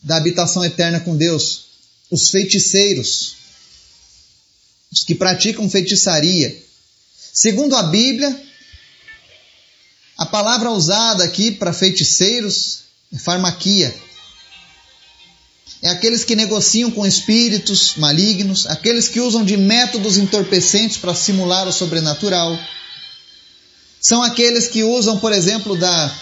da 0.02 0.18
habitação 0.18 0.64
eterna 0.64 1.00
com 1.00 1.16
Deus, 1.16 1.66
os 2.10 2.30
feiticeiros, 2.30 3.36
os 4.92 5.04
que 5.04 5.14
praticam 5.14 5.70
feitiçaria. 5.70 6.58
Segundo 7.34 7.76
a 7.76 7.84
Bíblia, 7.84 8.44
a 10.18 10.26
palavra 10.26 10.72
usada 10.72 11.24
aqui 11.24 11.52
para 11.52 11.74
feiticeiros 11.74 12.80
é 13.14 13.18
farmaquia. 13.18 13.94
É 15.82 15.90
aqueles 15.90 16.26
que 16.26 16.36
negociam 16.36 16.92
com 16.92 17.06
espíritos 17.06 17.96
malignos, 17.96 18.68
aqueles 18.68 19.08
que 19.08 19.22
usam 19.22 19.46
de 19.46 19.56
métodos 19.56 20.18
entorpecentes 20.18 20.98
para 20.98 21.16
simular 21.16 21.68
o 21.68 21.72
sobrenatural. 21.72 22.60
São 24.02 24.22
aqueles 24.22 24.68
que 24.68 24.84
usam, 24.84 25.20
por 25.20 25.32
exemplo, 25.32 25.78
da, 25.78 26.14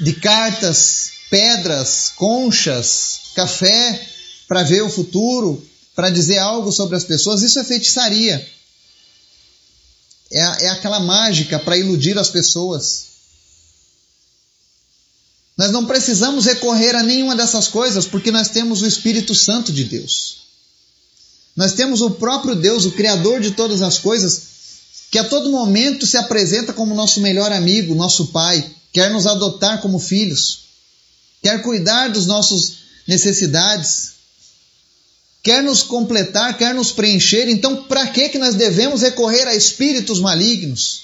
de 0.00 0.14
cartas, 0.14 1.12
pedras, 1.30 2.12
conchas, 2.16 3.20
café 3.34 4.08
para 4.48 4.62
ver 4.62 4.82
o 4.82 4.90
futuro, 4.90 5.66
para 5.94 6.10
dizer 6.10 6.38
algo 6.38 6.70
sobre 6.70 6.96
as 6.96 7.04
pessoas. 7.04 7.42
Isso 7.42 7.58
é 7.58 7.64
feitiçaria. 7.64 8.46
É, 10.30 10.66
é 10.66 10.68
aquela 10.70 11.00
mágica 11.00 11.58
para 11.58 11.76
iludir 11.76 12.18
as 12.18 12.28
pessoas. 12.28 13.12
Nós 15.56 15.70
não 15.70 15.86
precisamos 15.86 16.46
recorrer 16.46 16.94
a 16.94 17.02
nenhuma 17.02 17.36
dessas 17.36 17.68
coisas 17.68 18.06
porque 18.06 18.30
nós 18.30 18.48
temos 18.48 18.82
o 18.82 18.86
Espírito 18.86 19.34
Santo 19.34 19.72
de 19.72 19.84
Deus. 19.84 20.42
Nós 21.54 21.74
temos 21.74 22.00
o 22.00 22.10
próprio 22.10 22.54
Deus, 22.54 22.86
o 22.86 22.92
Criador 22.92 23.40
de 23.40 23.50
todas 23.50 23.82
as 23.82 23.98
coisas, 23.98 24.42
que 25.10 25.18
a 25.18 25.24
todo 25.28 25.50
momento 25.50 26.06
se 26.06 26.16
apresenta 26.16 26.72
como 26.72 26.94
nosso 26.94 27.20
melhor 27.20 27.52
amigo, 27.52 27.94
nosso 27.94 28.28
Pai, 28.28 28.68
quer 28.92 29.10
nos 29.10 29.26
adotar 29.26 29.80
como 29.80 29.98
filhos, 29.98 30.60
quer 31.42 31.62
cuidar 31.62 32.08
dos 32.08 32.26
nossos 32.26 32.74
necessidades, 33.08 34.12
quer 35.42 35.62
nos 35.62 35.82
completar, 35.82 36.56
quer 36.56 36.74
nos 36.74 36.92
preencher. 36.92 37.48
Então, 37.48 37.84
para 37.84 38.06
que 38.08 38.28
que 38.28 38.38
nós 38.38 38.54
devemos 38.54 39.02
recorrer 39.02 39.48
a 39.48 39.54
espíritos 39.54 40.20
malignos? 40.20 41.02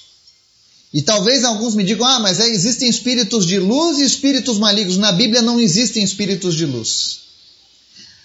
E 0.93 1.03
talvez 1.03 1.45
alguns 1.45 1.75
me 1.75 1.85
digam: 1.85 2.07
ah, 2.07 2.21
mas 2.21 2.41
é, 2.41 2.49
existem 2.49 2.89
espíritos 2.89 3.47
de 3.47 3.59
luz 3.59 3.99
e 3.99 4.05
espíritos 4.05 4.59
malignos. 4.59 4.97
Na 4.97 5.13
Bíblia 5.13 5.43
não 5.43 5.61
existem 5.61 6.03
espíritos 6.03 6.55
de 6.55 6.65
luz. 6.65 7.19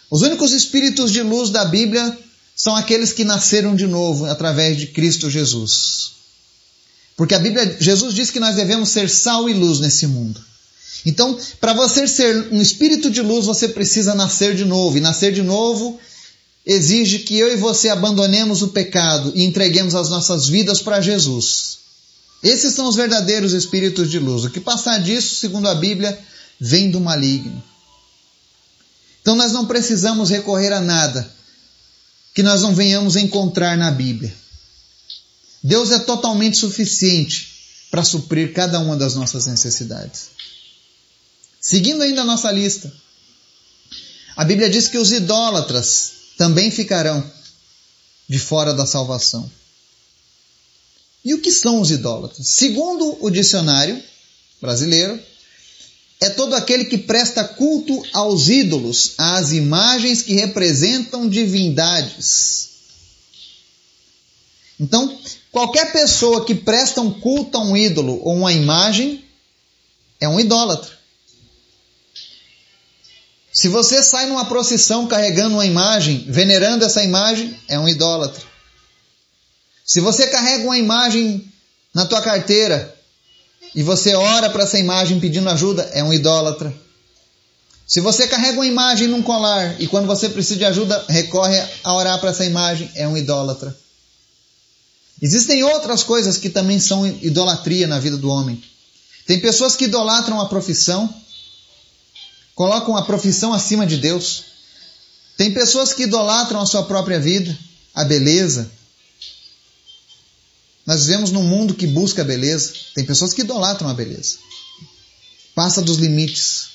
Os 0.09 0.21
únicos 0.21 0.51
espíritos 0.51 1.11
de 1.11 1.21
luz 1.23 1.49
da 1.49 1.65
Bíblia 1.65 2.17
são 2.55 2.75
aqueles 2.75 3.11
que 3.11 3.23
nasceram 3.23 3.75
de 3.75 3.87
novo 3.87 4.25
através 4.25 4.77
de 4.77 4.87
Cristo 4.87 5.29
Jesus. 5.29 6.12
Porque 7.15 7.35
a 7.35 7.39
Bíblia, 7.39 7.77
Jesus 7.79 8.13
diz 8.13 8.31
que 8.31 8.39
nós 8.39 8.55
devemos 8.55 8.89
ser 8.89 9.09
sal 9.09 9.47
e 9.49 9.53
luz 9.53 9.79
nesse 9.79 10.07
mundo. 10.07 10.41
Então, 11.05 11.37
para 11.59 11.73
você 11.73 12.07
ser 12.07 12.47
um 12.51 12.61
espírito 12.61 13.09
de 13.11 13.21
luz, 13.21 13.45
você 13.45 13.67
precisa 13.67 14.15
nascer 14.15 14.55
de 14.55 14.65
novo. 14.65 14.97
E 14.97 15.01
nascer 15.01 15.33
de 15.33 15.43
novo 15.43 15.99
exige 16.65 17.19
que 17.19 17.37
eu 17.37 17.51
e 17.51 17.57
você 17.57 17.89
abandonemos 17.89 18.61
o 18.61 18.69
pecado 18.69 19.31
e 19.35 19.43
entreguemos 19.43 19.95
as 19.95 20.09
nossas 20.09 20.47
vidas 20.47 20.81
para 20.81 21.01
Jesus. 21.01 21.79
Esses 22.41 22.73
são 22.73 22.87
os 22.87 22.95
verdadeiros 22.95 23.53
espíritos 23.53 24.09
de 24.09 24.19
luz. 24.19 24.45
O 24.45 24.49
que 24.49 24.59
passar 24.59 24.99
disso, 24.99 25.35
segundo 25.35 25.67
a 25.67 25.75
Bíblia, 25.75 26.17
vem 26.59 26.89
do 26.89 26.99
maligno. 26.99 27.61
Então 29.21 29.35
nós 29.35 29.51
não 29.51 29.65
precisamos 29.65 30.29
recorrer 30.29 30.73
a 30.73 30.81
nada 30.81 31.29
que 32.33 32.43
nós 32.43 32.61
não 32.61 32.73
venhamos 32.73 33.15
encontrar 33.15 33.77
na 33.77 33.91
Bíblia. 33.91 34.33
Deus 35.63 35.91
é 35.91 35.99
totalmente 35.99 36.57
suficiente 36.57 37.53
para 37.89 38.03
suprir 38.03 38.53
cada 38.53 38.79
uma 38.79 38.97
das 38.97 39.15
nossas 39.15 39.45
necessidades. 39.45 40.31
Seguindo 41.61 42.01
ainda 42.01 42.21
a 42.21 42.25
nossa 42.25 42.51
lista, 42.51 42.91
a 44.35 44.43
Bíblia 44.43 44.69
diz 44.69 44.87
que 44.87 44.97
os 44.97 45.11
idólatras 45.11 46.11
também 46.37 46.69
ficarão 46.69 47.23
de 48.27 48.39
fora 48.39 48.73
da 48.73 48.85
salvação. 48.85 49.49
E 51.23 51.33
o 51.33 51.39
que 51.39 51.51
são 51.51 51.79
os 51.79 51.91
idólatras? 51.91 52.47
Segundo 52.47 53.17
o 53.21 53.29
dicionário 53.29 54.01
brasileiro, 54.59 55.17
é 56.19 56.29
todo 56.29 56.55
aquele 56.55 56.85
que 56.85 56.97
presta 56.97 57.43
culto 57.43 58.03
aos 58.11 58.49
ídolos, 58.49 59.13
às 59.17 59.51
imagens 59.51 60.21
que 60.21 60.33
representam 60.33 61.29
divindades. 61.29 62.72
Então, 64.79 65.17
qualquer 65.51 65.91
pessoa 65.91 66.45
que 66.45 66.55
presta 66.55 67.01
um 67.01 67.11
culto 67.19 67.57
a 67.57 67.61
um 67.61 67.77
ídolo 67.77 68.19
ou 68.23 68.35
uma 68.35 68.51
imagem 68.51 69.23
é 70.19 70.27
um 70.27 70.39
idólatra. 70.39 70.91
Se 73.51 73.67
você 73.67 74.01
sai 74.03 74.25
numa 74.25 74.45
procissão 74.45 75.05
carregando 75.05 75.55
uma 75.55 75.65
imagem, 75.65 76.25
venerando 76.27 76.83
essa 76.83 77.03
imagem, 77.03 77.55
é 77.67 77.77
um 77.77 77.87
idólatra. 77.87 78.41
Se 79.85 79.99
você 79.99 80.25
carrega 80.27 80.63
uma 80.63 80.77
imagem 80.77 81.51
na 81.93 82.05
tua 82.05 82.21
carteira 82.21 82.95
e 83.75 83.83
você 83.83 84.15
ora 84.15 84.49
para 84.49 84.63
essa 84.63 84.79
imagem 84.79 85.19
pedindo 85.19 85.49
ajuda, 85.49 85.83
é 85.93 86.03
um 86.03 86.11
idólatra. 86.11 86.73
Se 87.85 87.99
você 87.99 88.27
carrega 88.27 88.57
uma 88.57 88.65
imagem 88.65 89.07
num 89.07 89.21
colar 89.21 89.79
e 89.79 89.87
quando 89.87 90.07
você 90.07 90.29
precisa 90.29 90.57
de 90.57 90.65
ajuda 90.65 91.05
recorre 91.07 91.61
a 91.83 91.93
orar 91.93 92.19
para 92.19 92.31
essa 92.31 92.45
imagem, 92.45 92.89
é 92.95 93.07
um 93.07 93.15
idólatra. 93.15 93.82
Existem 95.23 95.63
outras 95.63 96.03
coisas 96.03 96.37
que 96.37 96.49
também 96.49 96.79
são 96.79 97.07
idolatria 97.07 97.87
na 97.87 97.99
vida 97.99 98.17
do 98.17 98.29
homem. 98.29 98.63
Tem 99.25 99.39
pessoas 99.39 99.75
que 99.75 99.85
idolatram 99.85 100.39
a 100.39 100.47
profissão, 100.47 101.11
colocam 102.53 102.95
a 102.95 103.03
profissão 103.03 103.53
acima 103.53 103.87
de 103.87 103.97
Deus. 103.97 104.43
Tem 105.37 105.51
pessoas 105.51 105.93
que 105.93 106.03
idolatram 106.03 106.59
a 106.59 106.65
sua 106.65 106.83
própria 106.83 107.19
vida, 107.19 107.57
a 107.95 108.03
beleza, 108.03 108.69
nós 110.85 111.05
vivemos 111.05 111.31
num 111.31 111.43
mundo 111.43 111.73
que 111.73 111.87
busca 111.87 112.21
a 112.21 112.25
beleza. 112.25 112.73
Tem 112.93 113.05
pessoas 113.05 113.33
que 113.33 113.41
idolatram 113.41 113.89
a 113.89 113.93
beleza. 113.93 114.37
Passa 115.55 115.81
dos 115.81 115.97
limites. 115.97 116.67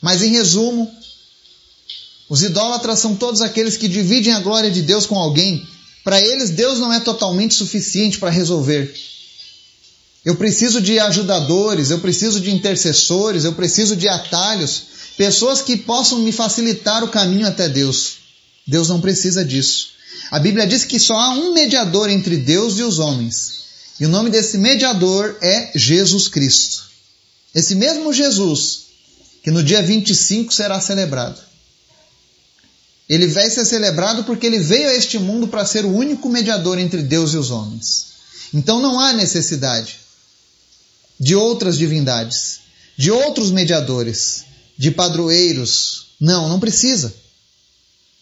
Mas 0.00 0.22
em 0.22 0.32
resumo, 0.32 0.92
os 2.28 2.42
idólatras 2.42 2.98
são 2.98 3.16
todos 3.16 3.40
aqueles 3.40 3.76
que 3.76 3.88
dividem 3.88 4.32
a 4.32 4.40
glória 4.40 4.70
de 4.70 4.82
Deus 4.82 5.06
com 5.06 5.16
alguém. 5.16 5.66
Para 6.04 6.20
eles, 6.20 6.50
Deus 6.50 6.78
não 6.78 6.92
é 6.92 7.00
totalmente 7.00 7.54
suficiente 7.54 8.18
para 8.18 8.30
resolver. 8.30 8.92
Eu 10.24 10.36
preciso 10.36 10.80
de 10.80 10.98
ajudadores, 10.98 11.90
eu 11.90 11.98
preciso 11.98 12.40
de 12.40 12.50
intercessores, 12.50 13.44
eu 13.44 13.52
preciso 13.52 13.96
de 13.96 14.08
atalhos, 14.08 14.84
pessoas 15.16 15.62
que 15.62 15.76
possam 15.76 16.20
me 16.20 16.32
facilitar 16.32 17.02
o 17.02 17.08
caminho 17.08 17.46
até 17.46 17.68
Deus. 17.68 18.14
Deus 18.66 18.88
não 18.88 19.00
precisa 19.00 19.44
disso. 19.44 19.90
A 20.30 20.38
Bíblia 20.38 20.66
diz 20.66 20.84
que 20.84 20.98
só 20.98 21.14
há 21.14 21.30
um 21.30 21.52
mediador 21.52 22.08
entre 22.08 22.36
Deus 22.36 22.78
e 22.78 22.82
os 22.82 22.98
homens. 22.98 23.62
E 23.98 24.06
o 24.06 24.08
nome 24.08 24.30
desse 24.30 24.58
mediador 24.58 25.36
é 25.40 25.72
Jesus 25.74 26.28
Cristo. 26.28 26.84
Esse 27.54 27.74
mesmo 27.74 28.12
Jesus, 28.12 28.86
que 29.42 29.50
no 29.50 29.62
dia 29.62 29.82
25 29.82 30.54
será 30.54 30.80
celebrado. 30.80 31.38
Ele 33.08 33.26
vai 33.26 33.50
ser 33.50 33.64
celebrado 33.64 34.24
porque 34.24 34.46
ele 34.46 34.58
veio 34.58 34.88
a 34.88 34.94
este 34.94 35.18
mundo 35.18 35.48
para 35.48 35.66
ser 35.66 35.84
o 35.84 35.94
único 35.94 36.28
mediador 36.28 36.78
entre 36.78 37.02
Deus 37.02 37.32
e 37.32 37.36
os 37.36 37.50
homens. 37.50 38.06
Então 38.54 38.80
não 38.80 39.00
há 39.00 39.12
necessidade 39.12 40.00
de 41.18 41.34
outras 41.34 41.76
divindades, 41.76 42.60
de 42.96 43.10
outros 43.10 43.50
mediadores, 43.50 44.44
de 44.76 44.90
padroeiros. 44.90 46.06
Não, 46.20 46.48
não 46.48 46.60
precisa. 46.60 47.14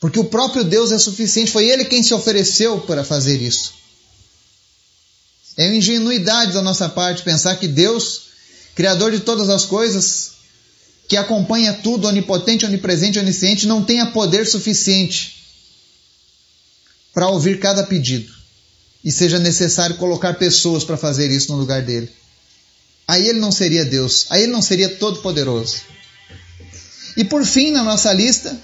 Porque 0.01 0.19
o 0.19 0.25
próprio 0.25 0.65
Deus 0.65 0.93
é 0.93 0.99
suficiente, 0.99 1.51
foi 1.51 1.67
Ele 1.67 1.85
quem 1.85 2.03
se 2.03 2.15
ofereceu 2.15 2.81
para 2.81 3.05
fazer 3.05 3.41
isso. 3.43 3.75
É 5.57 5.67
uma 5.67 5.77
ingenuidade 5.77 6.53
da 6.53 6.63
nossa 6.63 6.89
parte 6.89 7.23
pensar 7.23 7.57
que 7.57 7.69
Deus, 7.69 8.23
Criador 8.75 9.11
de 9.11 9.21
todas 9.21 9.51
as 9.51 9.67
coisas, 9.67 10.33
que 11.11 11.17
acompanha 11.17 11.75
tudo, 11.75 12.09
onipotente, 12.09 12.65
onipresente, 12.65 13.19
onisciente, 13.19 13.67
não 13.67 13.85
tenha 13.85 14.07
poder 14.07 14.47
suficiente 14.47 15.45
para 17.13 17.29
ouvir 17.29 17.61
cada 17.61 17.83
pedido 17.85 18.33
e 19.05 19.13
seja 19.13 19.39
necessário 19.39 19.97
colocar 19.97 20.35
pessoas 20.35 20.85
para 20.85 20.97
fazer 20.97 21.31
isso 21.31 21.53
no 21.53 21.59
lugar 21.59 21.83
dele. 21.83 22.09
Aí 23.07 23.29
ele 23.29 23.41
não 23.41 23.53
seria 23.53 23.85
Deus, 23.85 24.27
aí 24.31 24.45
ele 24.45 24.53
não 24.53 24.63
seria 24.63 24.89
todo-poderoso. 24.89 25.83
E 27.17 27.25
por 27.25 27.45
fim, 27.45 27.73
na 27.73 27.83
nossa 27.83 28.11
lista, 28.13 28.57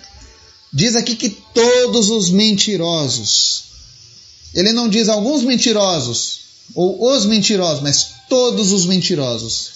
Diz 0.76 0.94
aqui 0.94 1.16
que 1.16 1.30
todos 1.30 2.10
os 2.10 2.30
mentirosos. 2.30 3.64
Ele 4.54 4.72
não 4.72 4.90
diz 4.90 5.08
alguns 5.08 5.42
mentirosos 5.42 6.40
ou 6.74 7.12
os 7.12 7.24
mentirosos, 7.24 7.82
mas 7.82 8.08
todos 8.28 8.72
os 8.72 8.84
mentirosos. 8.84 9.75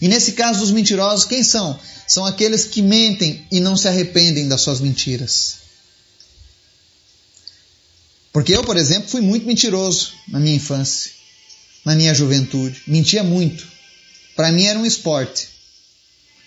E 0.00 0.08
nesse 0.08 0.32
caso 0.32 0.60
dos 0.60 0.70
mentirosos, 0.70 1.24
quem 1.24 1.42
são? 1.42 1.78
São 2.06 2.24
aqueles 2.24 2.64
que 2.64 2.80
mentem 2.80 3.46
e 3.50 3.60
não 3.60 3.76
se 3.76 3.88
arrependem 3.88 4.48
das 4.48 4.60
suas 4.60 4.80
mentiras. 4.80 5.56
Porque 8.32 8.54
eu, 8.54 8.62
por 8.62 8.76
exemplo, 8.76 9.08
fui 9.08 9.20
muito 9.20 9.46
mentiroso 9.46 10.12
na 10.28 10.38
minha 10.38 10.56
infância, 10.56 11.10
na 11.84 11.94
minha 11.94 12.14
juventude. 12.14 12.82
Mentia 12.86 13.24
muito. 13.24 13.66
Para 14.36 14.52
mim 14.52 14.64
era 14.64 14.78
um 14.78 14.86
esporte. 14.86 15.48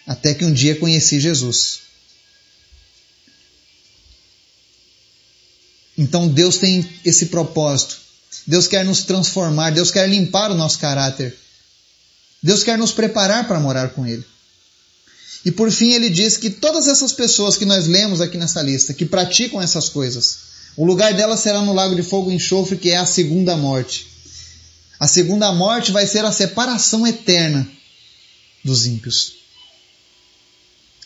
Até 0.08 0.34
que 0.34 0.46
um 0.46 0.54
dia 0.54 0.76
conheci 0.76 1.20
Jesus. 1.20 1.82
Então 5.98 6.28
Deus 6.28 6.58
tem 6.58 6.90
esse 7.04 7.28
propósito. 7.28 8.00
Deus 8.48 8.68
quer 8.68 8.84
nos 8.86 9.04
transformar, 9.04 9.72
Deus 9.72 9.92
quer 9.92 10.10
limpar 10.10 10.50
o 10.50 10.56
nosso 10.56 10.80
caráter. 10.80 11.38
Deus 12.42 12.64
quer 12.64 12.78
nos 12.78 12.92
preparar 12.92 13.48
para 13.48 13.60
morar 13.60 13.90
com 13.90 14.06
Ele. 14.06 14.26
E 15.44 15.52
por 15.52 15.72
fim, 15.72 15.94
ele 15.94 16.10
diz 16.10 16.38
que 16.38 16.50
todas 16.50 16.88
essas 16.88 17.12
pessoas 17.12 17.58
que 17.58 17.66
nós 17.66 17.88
lemos 17.88 18.22
aqui 18.22 18.38
nessa 18.38 18.62
lista, 18.62 18.94
que 18.94 19.06
praticam 19.06 19.62
essas 19.62 19.90
coisas, 19.90 20.38
o 20.78 20.86
lugar 20.86 21.14
delas 21.14 21.40
será 21.40 21.62
no 21.62 21.74
lago 21.74 21.96
de 21.96 22.04
fogo 22.04 22.32
e 22.32 22.36
enxofre, 22.36 22.78
que 22.78 22.92
é 22.92 22.98
a 22.98 23.06
segunda 23.06 23.58
morte. 23.58 24.08
A 25.00 25.08
segunda 25.08 25.52
morte 25.52 25.92
vai 25.92 26.06
ser 26.06 26.24
a 26.24 26.32
separação 26.32 27.08
eterna 27.08 27.68
dos 28.64 28.86
ímpios. 28.86 29.34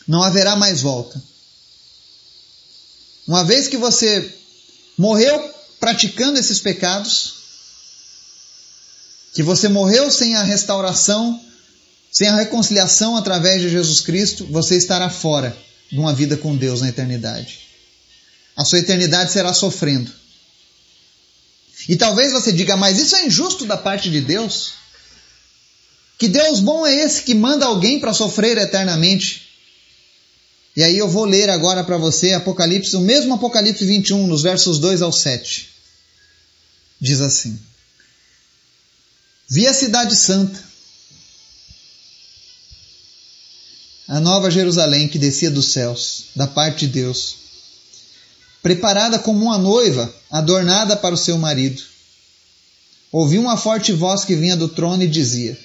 Não 0.06 0.22
haverá 0.22 0.54
mais 0.54 0.82
volta. 0.82 1.20
Uma 3.26 3.42
vez 3.42 3.66
que 3.66 3.76
você 3.76 4.32
morreu 4.98 5.50
praticando 5.80 6.38
esses 6.38 6.60
pecados, 6.60 7.34
que 9.36 9.42
você 9.42 9.68
morreu 9.68 10.10
sem 10.10 10.34
a 10.34 10.42
restauração, 10.42 11.38
sem 12.10 12.26
a 12.26 12.36
reconciliação 12.36 13.18
através 13.18 13.60
de 13.60 13.68
Jesus 13.68 14.00
Cristo, 14.00 14.46
você 14.46 14.78
estará 14.78 15.10
fora 15.10 15.54
de 15.92 15.98
uma 15.98 16.14
vida 16.14 16.38
com 16.38 16.56
Deus 16.56 16.80
na 16.80 16.88
eternidade. 16.88 17.58
A 18.56 18.64
sua 18.64 18.78
eternidade 18.78 19.30
será 19.30 19.52
sofrendo. 19.52 20.10
E 21.86 21.96
talvez 21.96 22.32
você 22.32 22.50
diga, 22.50 22.78
mas 22.78 22.98
isso 22.98 23.14
é 23.14 23.26
injusto 23.26 23.66
da 23.66 23.76
parte 23.76 24.10
de 24.10 24.22
Deus? 24.22 24.72
Que 26.18 26.28
Deus 26.28 26.60
bom 26.60 26.86
é 26.86 26.94
esse 26.94 27.22
que 27.22 27.34
manda 27.34 27.66
alguém 27.66 28.00
para 28.00 28.14
sofrer 28.14 28.56
eternamente? 28.56 29.50
E 30.74 30.82
aí 30.82 30.96
eu 30.96 31.10
vou 31.10 31.26
ler 31.26 31.50
agora 31.50 31.84
para 31.84 31.98
você 31.98 32.32
Apocalipse, 32.32 32.96
o 32.96 33.00
mesmo 33.00 33.34
Apocalipse 33.34 33.84
21, 33.84 34.26
nos 34.26 34.42
versos 34.42 34.78
2 34.78 35.02
ao 35.02 35.12
7. 35.12 35.68
Diz 36.98 37.20
assim: 37.20 37.60
Vi 39.48 39.66
a 39.66 39.74
cidade 39.74 40.16
santa, 40.16 40.62
a 44.08 44.20
nova 44.20 44.50
Jerusalém 44.50 45.08
que 45.08 45.18
descia 45.18 45.50
dos 45.50 45.72
céus, 45.72 46.26
da 46.34 46.46
parte 46.46 46.86
de 46.86 46.92
Deus, 46.92 47.36
preparada 48.62 49.18
como 49.18 49.44
uma 49.44 49.58
noiva, 49.58 50.12
adornada 50.30 50.96
para 50.96 51.14
o 51.14 51.18
seu 51.18 51.38
marido. 51.38 51.82
Ouvi 53.12 53.38
uma 53.38 53.56
forte 53.56 53.92
voz 53.92 54.24
que 54.24 54.34
vinha 54.34 54.56
do 54.56 54.68
trono 54.68 55.02
e 55.02 55.08
dizia: 55.08 55.58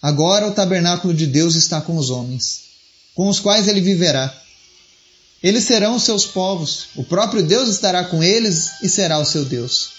Agora 0.00 0.46
o 0.46 0.52
tabernáculo 0.52 1.12
de 1.12 1.26
Deus 1.26 1.54
está 1.54 1.80
com 1.80 1.96
os 1.96 2.10
homens 2.10 2.68
com 3.18 3.28
os 3.28 3.40
quais 3.40 3.66
ele 3.66 3.80
viverá. 3.80 4.32
Eles 5.42 5.64
serão 5.64 5.96
os 5.96 6.04
seus 6.04 6.24
povos, 6.24 6.86
o 6.94 7.02
próprio 7.02 7.42
Deus 7.42 7.68
estará 7.68 8.04
com 8.04 8.22
eles 8.22 8.80
e 8.80 8.88
será 8.88 9.18
o 9.18 9.24
seu 9.24 9.44
Deus. 9.44 9.97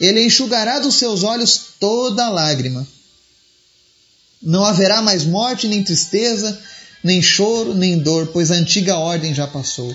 Ele 0.00 0.24
enxugará 0.24 0.78
dos 0.78 0.94
seus 0.94 1.22
olhos 1.22 1.60
toda 1.78 2.30
lágrima. 2.30 2.86
Não 4.42 4.64
haverá 4.64 5.02
mais 5.02 5.24
morte, 5.24 5.68
nem 5.68 5.84
tristeza, 5.84 6.58
nem 7.04 7.20
choro, 7.20 7.74
nem 7.74 7.98
dor, 7.98 8.28
pois 8.28 8.50
a 8.50 8.54
antiga 8.54 8.96
ordem 8.96 9.34
já 9.34 9.46
passou. 9.46 9.94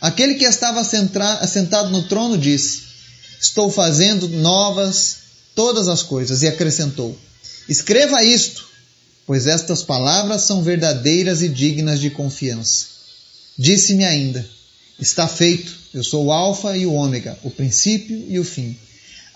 Aquele 0.00 0.34
que 0.34 0.44
estava 0.46 0.80
assentado 0.80 1.90
no 1.90 2.04
trono 2.04 2.38
disse: 2.38 2.82
Estou 3.38 3.70
fazendo 3.70 4.28
novas 4.28 5.18
todas 5.54 5.88
as 5.88 6.02
coisas, 6.02 6.42
e 6.42 6.46
acrescentou: 6.46 7.18
Escreva 7.68 8.22
isto, 8.22 8.66
pois 9.26 9.46
estas 9.46 9.82
palavras 9.82 10.42
são 10.42 10.62
verdadeiras 10.62 11.42
e 11.42 11.48
dignas 11.48 12.00
de 12.00 12.08
confiança. 12.08 12.86
Disse-me 13.58 14.04
ainda: 14.04 14.48
Está 14.98 15.28
feito, 15.28 15.74
eu 15.92 16.02
sou 16.02 16.26
o 16.26 16.32
Alfa 16.32 16.76
e 16.76 16.86
o 16.86 16.92
Ômega, 16.94 17.38
o 17.42 17.50
princípio 17.50 18.24
e 18.28 18.38
o 18.38 18.44
fim. 18.44 18.76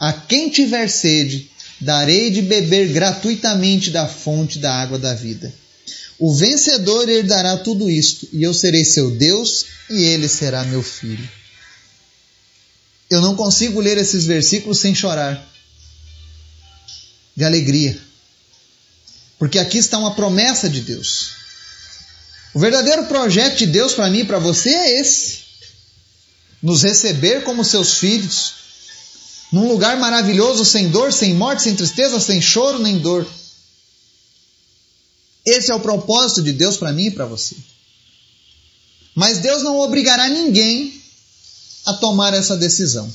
A 0.01 0.13
quem 0.13 0.49
tiver 0.49 0.89
sede, 0.89 1.51
darei 1.81 2.31
de 2.31 2.43
beber 2.43 2.89
gratuitamente 2.89 3.91
da 3.91 4.09
fonte 4.09 4.59
da 4.59 4.75
água 4.75 4.99
da 4.99 5.15
vida. 5.15 5.55
O 6.19 6.35
vencedor 6.35 7.09
herdará 7.09 7.59
tudo 7.59 7.89
isto, 7.89 8.27
e 8.33 8.43
eu 8.43 8.53
serei 8.53 8.85
seu 8.85 9.11
Deus, 9.13 9.67
e 9.91 10.03
ele 10.03 10.29
será 10.29 10.65
meu 10.65 10.83
filho. 10.83 11.29
Eu 13.11 13.21
não 13.21 13.37
consigo 13.37 13.81
ler 13.81 13.99
esses 13.99 14.25
versículos 14.25 14.81
sem 14.81 14.95
chorar 14.95 15.47
de 17.37 17.45
alegria 17.45 18.11
porque 19.41 19.59
aqui 19.59 19.79
está 19.79 19.97
uma 19.97 20.15
promessa 20.15 20.69
de 20.69 20.83
Deus. 20.83 21.31
O 22.53 22.61
verdadeiro 22.61 23.07
projeto 23.07 23.57
de 23.57 23.67
Deus 23.67 23.95
para 23.95 24.11
mim 24.11 24.19
e 24.19 24.25
para 24.27 24.39
você 24.39 24.69
é 24.69 25.01
esse: 25.01 25.39
nos 26.63 26.83
receber 26.83 27.43
como 27.43 27.65
seus 27.65 27.95
filhos, 27.95 28.53
num 29.53 29.69
lugar 29.69 29.97
maravilhoso, 29.99 30.65
sem 30.65 30.89
dor, 30.91 31.13
sem 31.13 31.35
morte, 31.35 31.63
sem 31.63 31.75
tristeza, 31.75 32.21
sem 32.21 32.41
choro 32.41 32.79
nem 32.79 32.99
dor. 32.99 33.27
Esse 35.45 35.71
é 35.71 35.75
o 35.75 35.81
propósito 35.81 36.43
de 36.43 36.53
Deus 36.53 36.77
para 36.77 36.93
mim 36.93 37.07
e 37.07 37.11
para 37.11 37.27
você. 37.27 37.57
Mas 39.15 39.39
Deus 39.39 39.63
não 39.63 39.79
obrigará 39.79 40.29
ninguém 40.29 41.03
a 41.87 41.95
tomar 41.95 42.33
essa 42.35 42.57
decisão. 42.57 43.13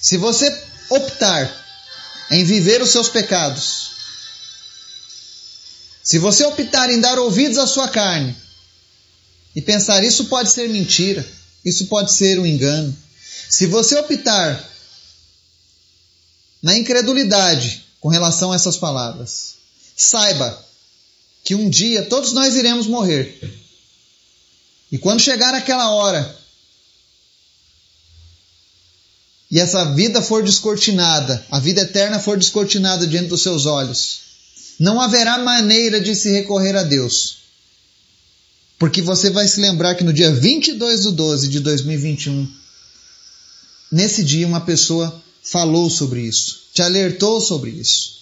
Se 0.00 0.16
você 0.16 0.56
optar 0.88 1.64
em 2.30 2.44
viver 2.44 2.80
os 2.80 2.90
seus 2.90 3.08
pecados, 3.08 3.90
se 6.02 6.18
você 6.18 6.44
optar 6.44 6.90
em 6.90 7.00
dar 7.00 7.18
ouvidos 7.18 7.58
à 7.58 7.66
sua 7.66 7.88
carne 7.88 8.34
e 9.54 9.60
pensar 9.60 10.04
isso 10.04 10.26
pode 10.26 10.50
ser 10.50 10.68
mentira, 10.68 11.26
isso 11.64 11.86
pode 11.86 12.12
ser 12.12 12.38
um 12.38 12.46
engano. 12.46 12.96
Se 13.50 13.66
você 13.66 13.98
optar 13.98 14.75
na 16.66 16.76
incredulidade 16.76 17.84
com 18.00 18.08
relação 18.08 18.50
a 18.50 18.56
essas 18.56 18.76
palavras, 18.76 19.54
saiba 19.96 20.66
que 21.44 21.54
um 21.54 21.70
dia 21.70 22.06
todos 22.06 22.32
nós 22.32 22.56
iremos 22.56 22.88
morrer. 22.88 23.38
E 24.90 24.98
quando 24.98 25.20
chegar 25.20 25.54
aquela 25.54 25.94
hora 25.94 26.36
e 29.48 29.60
essa 29.60 29.94
vida 29.94 30.20
for 30.20 30.42
descortinada, 30.42 31.46
a 31.52 31.60
vida 31.60 31.82
eterna 31.82 32.18
for 32.18 32.36
descortinada 32.36 33.06
diante 33.06 33.28
dos 33.28 33.44
seus 33.44 33.64
olhos, 33.64 34.18
não 34.76 35.00
haverá 35.00 35.38
maneira 35.38 36.00
de 36.00 36.16
se 36.16 36.32
recorrer 36.32 36.74
a 36.74 36.82
Deus. 36.82 37.36
Porque 38.76 39.00
você 39.00 39.30
vai 39.30 39.46
se 39.46 39.60
lembrar 39.60 39.94
que 39.94 40.02
no 40.02 40.12
dia 40.12 40.32
22 40.32 41.02
de 41.02 41.12
12 41.12 41.46
de 41.46 41.60
2021, 41.60 42.52
nesse 43.92 44.24
dia 44.24 44.48
uma 44.48 44.62
pessoa 44.62 45.22
falou 45.50 45.88
sobre 45.88 46.22
isso, 46.22 46.64
te 46.74 46.82
alertou 46.82 47.40
sobre 47.40 47.70
isso. 47.70 48.16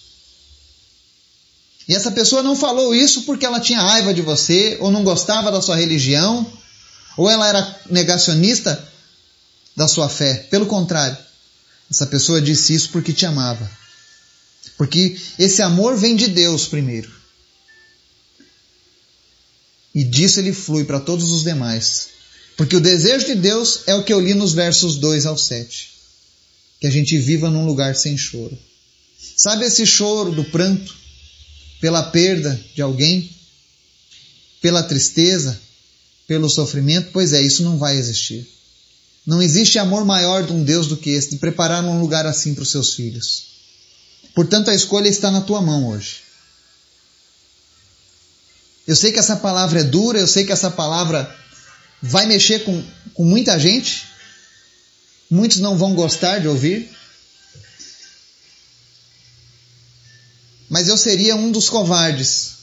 E 1.87 1.93
essa 1.93 2.11
pessoa 2.11 2.41
não 2.41 2.55
falou 2.55 2.95
isso 2.95 3.23
porque 3.23 3.45
ela 3.45 3.59
tinha 3.59 3.81
raiva 3.81 4.13
de 4.13 4.21
você, 4.21 4.77
ou 4.79 4.91
não 4.91 5.03
gostava 5.03 5.51
da 5.51 5.61
sua 5.61 5.75
religião, 5.75 6.51
ou 7.17 7.29
ela 7.29 7.47
era 7.47 7.79
negacionista 7.89 8.91
da 9.75 9.87
sua 9.87 10.09
fé. 10.09 10.47
Pelo 10.49 10.65
contrário, 10.65 11.17
essa 11.89 12.07
pessoa 12.07 12.41
disse 12.41 12.73
isso 12.73 12.89
porque 12.89 13.13
te 13.13 13.25
amava. 13.25 13.69
Porque 14.77 15.19
esse 15.37 15.61
amor 15.61 15.95
vem 15.95 16.15
de 16.15 16.27
Deus 16.27 16.67
primeiro. 16.67 17.13
E 19.93 20.03
disso 20.03 20.39
ele 20.39 20.51
flui 20.51 20.83
para 20.83 20.99
todos 20.99 21.31
os 21.31 21.43
demais. 21.43 22.09
Porque 22.57 22.75
o 22.75 22.81
desejo 22.81 23.27
de 23.27 23.35
Deus 23.35 23.81
é 23.85 23.95
o 23.95 24.03
que 24.03 24.11
eu 24.11 24.19
li 24.19 24.33
nos 24.33 24.53
versos 24.53 24.97
2 24.97 25.25
ao 25.25 25.37
7. 25.37 25.94
Que 26.85 26.89
a 26.89 26.91
gente 26.91 27.17
viva 27.17 27.49
num 27.49 27.65
lugar 27.65 27.95
sem 27.95 28.15
choro. 28.15 28.55
Sabe 29.35 29.65
esse 29.65 29.87
choro 29.87 30.31
do 30.31 30.43
pranto 30.43 30.95
pela 31.81 32.03
perda 32.11 32.61
de 32.75 32.81
alguém? 32.83 33.27
Pela 34.61 34.83
tristeza? 34.83 35.59
Pelo 36.27 36.47
sofrimento? 36.47 37.09
Pois 37.11 37.33
é, 37.33 37.41
isso 37.41 37.63
não 37.63 37.79
vai 37.79 37.97
existir. 37.97 38.47
Não 39.25 39.41
existe 39.41 39.79
amor 39.79 40.05
maior 40.05 40.45
de 40.45 40.53
um 40.53 40.63
Deus 40.63 40.85
do 40.85 40.95
que 40.95 41.09
esse, 41.09 41.31
de 41.31 41.37
preparar 41.37 41.83
um 41.83 41.99
lugar 41.99 42.27
assim 42.27 42.53
para 42.53 42.61
os 42.61 42.69
seus 42.69 42.93
filhos. 42.93 43.45
Portanto, 44.35 44.69
a 44.69 44.75
escolha 44.75 45.09
está 45.09 45.31
na 45.31 45.41
tua 45.41 45.63
mão 45.63 45.87
hoje. 45.87 46.17
Eu 48.85 48.95
sei 48.95 49.11
que 49.11 49.17
essa 49.17 49.37
palavra 49.37 49.79
é 49.79 49.83
dura, 49.83 50.19
eu 50.19 50.27
sei 50.27 50.45
que 50.45 50.51
essa 50.51 50.69
palavra 50.69 51.35
vai 51.99 52.27
mexer 52.27 52.59
com, 52.59 52.83
com 53.15 53.25
muita 53.25 53.57
gente. 53.57 54.13
Muitos 55.29 55.59
não 55.59 55.77
vão 55.77 55.93
gostar 55.93 56.39
de 56.39 56.47
ouvir. 56.47 56.95
mas 60.69 60.87
eu 60.87 60.97
seria 60.97 61.35
um 61.35 61.51
dos 61.51 61.69
covardes 61.69 62.55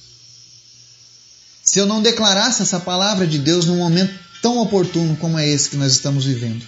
se 1.64 1.78
eu 1.78 1.86
não 1.86 2.02
declarasse 2.02 2.60
essa 2.60 2.80
palavra 2.80 3.26
de 3.26 3.38
Deus 3.38 3.64
num 3.64 3.76
momento 3.76 4.12
tão 4.42 4.58
oportuno 4.58 5.16
como 5.16 5.38
é 5.38 5.48
esse 5.48 5.70
que 5.70 5.76
nós 5.76 5.92
estamos 5.92 6.24
vivendo. 6.24 6.66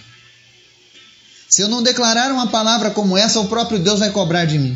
Se 1.49 1.61
eu 1.61 1.67
não 1.67 1.83
declarar 1.83 2.31
uma 2.31 2.47
palavra 2.47 2.89
como 2.89 3.17
essa, 3.17 3.39
o 3.39 3.47
próprio 3.47 3.77
Deus 3.77 3.99
vai 3.99 4.09
cobrar 4.09 4.45
de 4.45 4.57
mim. 4.57 4.75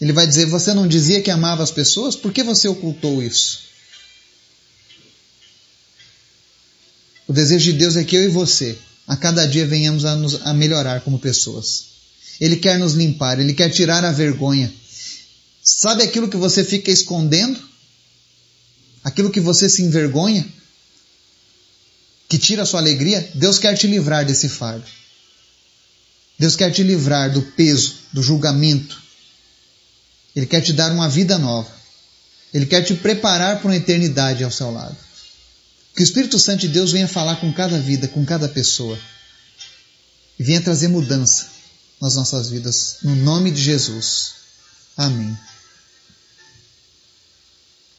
Ele 0.00 0.12
vai 0.12 0.26
dizer: 0.26 0.46
Você 0.46 0.74
não 0.74 0.88
dizia 0.88 1.22
que 1.22 1.30
amava 1.30 1.62
as 1.62 1.70
pessoas? 1.70 2.16
Por 2.16 2.32
que 2.32 2.42
você 2.42 2.66
ocultou 2.66 3.22
isso? 3.22 3.60
O 7.28 7.32
desejo 7.32 7.72
de 7.72 7.78
Deus 7.78 7.94
é 7.94 8.02
que 8.02 8.16
eu 8.16 8.24
e 8.24 8.28
você, 8.28 8.78
a 9.06 9.14
cada 9.14 9.46
dia, 9.46 9.66
venhamos 9.66 10.06
a, 10.06 10.16
nos, 10.16 10.46
a 10.46 10.54
melhorar 10.54 11.02
como 11.02 11.18
pessoas. 11.18 11.84
Ele 12.40 12.56
quer 12.56 12.78
nos 12.78 12.94
limpar, 12.94 13.38
ele 13.38 13.52
quer 13.52 13.68
tirar 13.68 14.02
a 14.02 14.10
vergonha. 14.10 14.72
Sabe 15.62 16.02
aquilo 16.02 16.28
que 16.28 16.38
você 16.38 16.64
fica 16.64 16.90
escondendo? 16.90 17.60
Aquilo 19.04 19.30
que 19.30 19.40
você 19.40 19.68
se 19.68 19.82
envergonha? 19.82 20.46
Que 22.28 22.38
tira 22.38 22.62
a 22.62 22.66
sua 22.66 22.80
alegria? 22.80 23.30
Deus 23.34 23.58
quer 23.58 23.76
te 23.76 23.86
livrar 23.86 24.24
desse 24.24 24.48
fardo. 24.48 24.86
Deus 26.38 26.56
quer 26.56 26.70
te 26.70 26.82
livrar 26.82 27.30
do 27.30 27.42
peso, 27.42 27.96
do 28.12 28.22
julgamento. 28.22 29.02
Ele 30.34 30.46
quer 30.46 30.62
te 30.62 30.72
dar 30.72 30.92
uma 30.92 31.08
vida 31.08 31.36
nova. 31.36 31.70
Ele 32.54 32.64
quer 32.64 32.82
te 32.82 32.94
preparar 32.94 33.58
para 33.58 33.68
uma 33.68 33.76
eternidade 33.76 34.42
ao 34.42 34.50
seu 34.50 34.70
lado. 34.70 34.96
Que 35.98 36.02
o 36.02 36.04
Espírito 36.04 36.38
Santo 36.38 36.60
de 36.60 36.68
Deus 36.68 36.92
venha 36.92 37.08
falar 37.08 37.40
com 37.40 37.52
cada 37.52 37.76
vida, 37.76 38.06
com 38.06 38.24
cada 38.24 38.48
pessoa. 38.48 38.96
E 40.38 40.44
venha 40.44 40.60
trazer 40.60 40.86
mudança 40.86 41.48
nas 42.00 42.14
nossas 42.14 42.48
vidas. 42.48 42.98
No 43.02 43.16
nome 43.16 43.50
de 43.50 43.60
Jesus. 43.60 44.34
Amém. 44.96 45.36